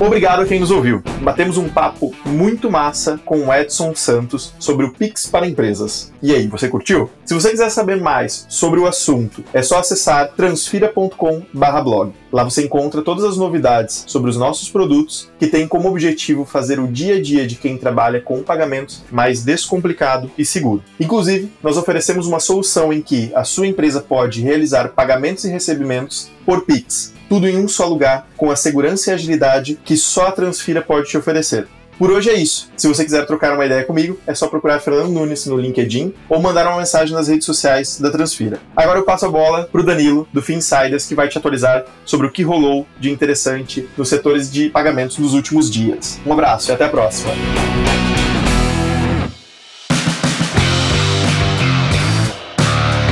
Obrigado 0.00 0.42
a 0.42 0.46
quem 0.46 0.60
nos 0.60 0.70
ouviu. 0.70 1.02
Batemos 1.22 1.56
um 1.56 1.68
papo 1.68 2.14
muito 2.24 2.70
massa 2.70 3.18
com 3.24 3.48
o 3.48 3.52
Edson 3.52 3.96
Santos 3.96 4.54
sobre 4.56 4.86
o 4.86 4.92
Pix 4.92 5.26
para 5.26 5.44
empresas. 5.44 6.12
E 6.22 6.32
aí, 6.32 6.46
você 6.46 6.68
curtiu? 6.68 7.10
Se 7.24 7.34
você 7.34 7.50
quiser 7.50 7.68
saber 7.68 8.00
mais 8.00 8.46
sobre 8.48 8.78
o 8.78 8.86
assunto, 8.86 9.42
é 9.52 9.60
só 9.60 9.80
acessar 9.80 10.30
transfira.com/blog. 10.36 12.12
Lá 12.32 12.44
você 12.44 12.64
encontra 12.64 13.02
todas 13.02 13.24
as 13.24 13.36
novidades 13.36 14.04
sobre 14.06 14.30
os 14.30 14.36
nossos 14.36 14.70
produtos 14.70 15.28
que 15.36 15.48
têm 15.48 15.66
como 15.66 15.88
objetivo 15.88 16.44
fazer 16.44 16.78
o 16.78 16.86
dia 16.86 17.16
a 17.16 17.20
dia 17.20 17.44
de 17.44 17.56
quem 17.56 17.76
trabalha 17.76 18.20
com 18.20 18.40
pagamentos 18.44 19.02
mais 19.10 19.42
descomplicado 19.42 20.30
e 20.38 20.44
seguro. 20.44 20.82
Inclusive, 21.00 21.50
nós 21.60 21.76
oferecemos 21.76 22.28
uma 22.28 22.38
solução 22.38 22.92
em 22.92 23.02
que 23.02 23.32
a 23.34 23.42
sua 23.42 23.66
empresa 23.66 24.00
pode 24.00 24.42
realizar 24.42 24.90
pagamentos 24.90 25.44
e 25.44 25.50
recebimentos 25.50 26.30
por 26.48 26.62
Pix 26.62 27.12
tudo 27.28 27.46
em 27.46 27.58
um 27.58 27.68
só 27.68 27.86
lugar, 27.86 28.26
com 28.38 28.50
a 28.50 28.56
segurança 28.56 29.10
e 29.10 29.12
agilidade 29.12 29.78
que 29.84 29.98
só 29.98 30.28
a 30.28 30.32
Transfira 30.32 30.80
pode 30.80 31.06
te 31.06 31.18
oferecer. 31.18 31.68
Por 31.98 32.10
hoje 32.10 32.30
é 32.30 32.34
isso. 32.34 32.70
Se 32.74 32.88
você 32.88 33.04
quiser 33.04 33.26
trocar 33.26 33.52
uma 33.52 33.66
ideia 33.66 33.84
comigo, 33.84 34.18
é 34.26 34.34
só 34.34 34.46
procurar 34.48 34.80
Fernando 34.80 35.10
Nunes 35.10 35.44
no 35.44 35.58
LinkedIn 35.58 36.14
ou 36.26 36.40
mandar 36.40 36.66
uma 36.66 36.78
mensagem 36.78 37.14
nas 37.14 37.28
redes 37.28 37.44
sociais 37.44 38.00
da 38.00 38.10
Transfira. 38.10 38.60
Agora 38.74 38.98
eu 38.98 39.04
passo 39.04 39.26
a 39.26 39.28
bola 39.28 39.68
para 39.70 39.82
o 39.82 39.84
Danilo, 39.84 40.26
do 40.32 40.40
Finsiders, 40.40 41.04
que 41.04 41.14
vai 41.14 41.28
te 41.28 41.36
atualizar 41.36 41.84
sobre 42.02 42.28
o 42.28 42.32
que 42.32 42.42
rolou 42.42 42.86
de 42.98 43.10
interessante 43.10 43.86
nos 43.94 44.08
setores 44.08 44.50
de 44.50 44.70
pagamentos 44.70 45.18
nos 45.18 45.34
últimos 45.34 45.70
dias. 45.70 46.18
Um 46.24 46.32
abraço 46.32 46.70
e 46.70 46.72
até 46.72 46.86
a 46.86 46.88
próxima. 46.88 47.30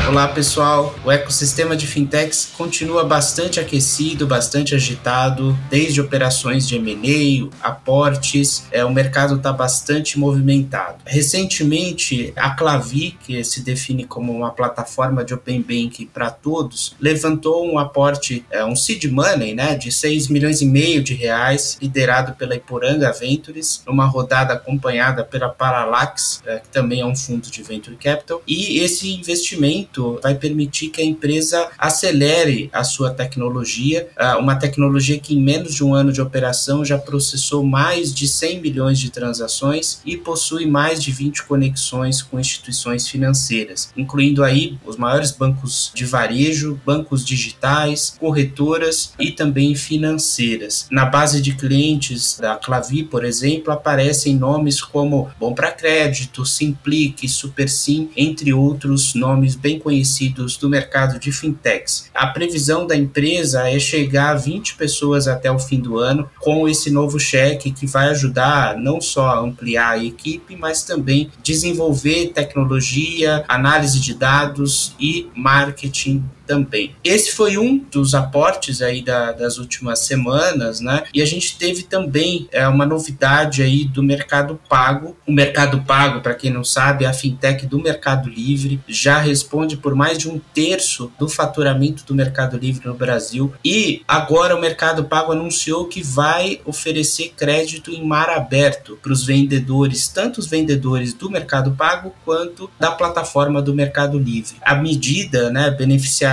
Olá 0.09 0.29
pessoal, 0.29 0.95
o 1.05 1.11
ecossistema 1.11 1.77
de 1.77 1.85
fintechs 1.85 2.53
continua 2.57 3.03
bastante 3.03 3.59
aquecido, 3.59 4.25
bastante 4.25 4.73
agitado, 4.73 5.59
desde 5.69 6.01
operações 6.01 6.66
de 6.69 6.77
M&A, 6.77 7.51
aportes, 7.61 8.69
é, 8.71 8.85
o 8.85 8.92
mercado 8.92 9.35
está 9.35 9.53
bastante 9.53 10.16
movimentado. 10.16 10.99
Recentemente, 11.05 12.33
a 12.37 12.51
Clavi, 12.51 13.19
que 13.27 13.42
se 13.42 13.62
define 13.62 14.05
como 14.05 14.33
uma 14.33 14.53
plataforma 14.53 15.25
de 15.25 15.35
open 15.35 15.61
banking 15.61 16.07
para 16.07 16.31
todos, 16.31 16.95
levantou 17.01 17.66
um 17.66 17.77
aporte, 17.77 18.47
é, 18.53 18.64
um 18.64 18.77
seed 18.77 19.07
money, 19.07 19.57
né, 19.57 19.75
de 19.75 19.90
6 19.90 20.29
milhões 20.29 20.62
e 20.62 20.66
meio 20.66 21.03
de 21.03 21.14
reais, 21.14 21.77
liderado 21.83 22.35
pela 22.35 22.55
Iporanga 22.55 23.12
Ventures, 23.12 23.83
numa 23.85 24.07
rodada 24.07 24.55
acompanhada 24.55 25.25
pela 25.25 25.49
Parallax, 25.49 26.42
é, 26.47 26.61
que 26.61 26.69
também 26.69 27.01
é 27.01 27.07
um 27.07 27.16
fundo 27.16 27.51
de 27.51 27.62
venture 27.64 27.97
capital, 27.97 28.40
e 28.47 28.79
esse 28.79 29.12
investimento 29.12 29.96
vai 30.23 30.35
permitir 30.35 30.89
que 30.89 31.01
a 31.01 31.05
empresa 31.05 31.69
acelere 31.79 32.69
a 32.73 32.85
sua 32.85 33.11
tecnologia, 33.11 34.09
ah, 34.17 34.39
uma 34.39 34.57
tecnologia 34.57 35.19
que 35.19 35.35
em 35.35 35.41
menos 35.41 35.75
de 35.75 35.85
um 35.85 35.95
ano 35.95 36.13
de 36.13 36.21
operação 36.21 36.85
já 36.85 36.99
processou 36.99 37.65
mais 37.65 38.15
de 38.15 38.27
100 38.27 38.61
milhões 38.61 38.99
de 38.99 39.11
transações 39.11 40.01
e 40.05 40.17
possui 40.17 40.67
mais 40.67 41.03
de 41.03 41.11
20 41.11 41.45
conexões 41.45 42.23
com 42.23 42.39
instituições 42.39 43.09
financeiras, 43.09 43.91
incluindo 43.97 44.43
aí 44.43 44.79
os 44.85 44.97
maiores 44.97 45.31
bancos 45.31 45.91
de 45.95 46.05
varejo, 46.05 46.81
bancos 46.85 47.25
digitais, 47.25 48.17
corretoras 48.19 49.13
e 49.19 49.31
também 49.31 49.75
financeiras. 49.75 50.87
Na 50.91 51.05
base 51.05 51.41
de 51.41 51.55
clientes 51.55 52.39
da 52.39 52.57
Clavi, 52.57 53.03
por 53.03 53.25
exemplo, 53.25 53.73
aparecem 53.73 54.37
nomes 54.37 54.81
como 54.81 55.29
Bom 55.39 55.55
para 55.55 55.73
Crédito, 55.73 56.45
Simplique, 56.45 57.29
SuperSim, 57.29 58.11
entre 58.17 58.53
outros 58.53 59.15
nomes 59.15 59.55
bem 59.55 59.79
conhecidos 59.87 60.57
do 60.57 60.68
mercado 60.68 61.16
de 61.16 61.31
fintechs. 61.31 62.11
A 62.12 62.27
previsão 62.27 62.85
da 62.85 62.96
empresa 62.96 63.70
é 63.70 63.79
chegar 63.79 64.31
a 64.31 64.35
20 64.35 64.75
pessoas 64.75 65.29
até 65.29 65.49
o 65.49 65.61
fim 65.61 65.79
do 65.79 65.96
ano 65.96 66.29
com 66.40 66.68
esse 66.68 66.90
novo 66.90 67.20
cheque 67.20 67.70
que 67.70 67.87
vai 67.87 68.09
ajudar 68.09 68.77
não 68.77 69.01
só 69.01 69.29
a 69.29 69.38
ampliar 69.38 69.90
a 69.90 70.05
equipe, 70.05 70.57
mas 70.57 70.83
também 70.83 71.31
desenvolver 71.40 72.33
tecnologia, 72.35 73.44
análise 73.46 74.01
de 74.01 74.12
dados 74.12 74.96
e 74.99 75.29
marketing 75.37 76.25
também. 76.47 76.95
Esse 77.03 77.33
foi 77.33 77.59
um 77.59 77.79
dos 77.79 78.15
aportes 78.15 78.81
aí 78.83 79.03
da, 79.03 79.33
das 79.33 79.59
últimas 79.59 80.01
semanas, 80.01 80.81
né? 80.81 81.05
E 81.13 81.21
a 81.21 81.27
gente 81.27 81.59
teve 81.59 81.83
também 81.83 82.49
é, 82.53 82.67
uma 82.69 82.87
novidade 82.87 83.63
aí 83.63 83.85
do 83.85 84.03
Mercado 84.03 84.59
Pago. 84.69 85.17
O 85.27 85.33
Mercado 85.33 85.83
Pago, 85.83 86.21
para 86.21 86.35
quem 86.35 86.51
não 86.51 86.65
sabe, 86.65 87.05
é 87.05 87.09
a 87.09 87.13
fintech 87.13 87.67
do 87.67 87.79
Mercado 87.79 88.29
Livre, 88.29 88.81
já 88.87 89.19
responde 89.19 89.77
por 89.77 89.95
mais 89.95 90.19
de 90.19 90.29
um 90.29 90.41
terço 90.55 91.13
do 91.19 91.29
faturamento 91.29 92.05
do 92.05 92.15
Mercado 92.15 92.57
Livre 92.57 92.87
no 92.87 92.95
Brasil. 92.95 93.53
E 93.65 94.03
agora 94.07 94.57
o 94.57 94.61
Mercado 94.61 95.05
Pago 95.05 95.33
anunciou 95.33 95.87
que 95.87 96.03
vai 96.03 96.61
oferecer 96.65 97.33
crédito 97.37 97.91
em 97.91 98.07
mar 98.07 98.31
aberto 98.31 98.99
para 99.03 99.13
os 99.13 99.25
vendedores, 99.25 100.09
tanto 100.09 100.39
os 100.39 100.47
vendedores 100.47 101.13
do 101.13 101.31
Mercado 101.31 101.73
Pago 101.73 102.15
quanto 102.25 102.71
da 102.79 102.91
plataforma 102.91 103.61
do 103.61 103.75
Mercado 103.75 104.19
Livre. 104.19 104.57
A 104.63 104.75
medida, 104.75 105.51
né, 105.51 105.71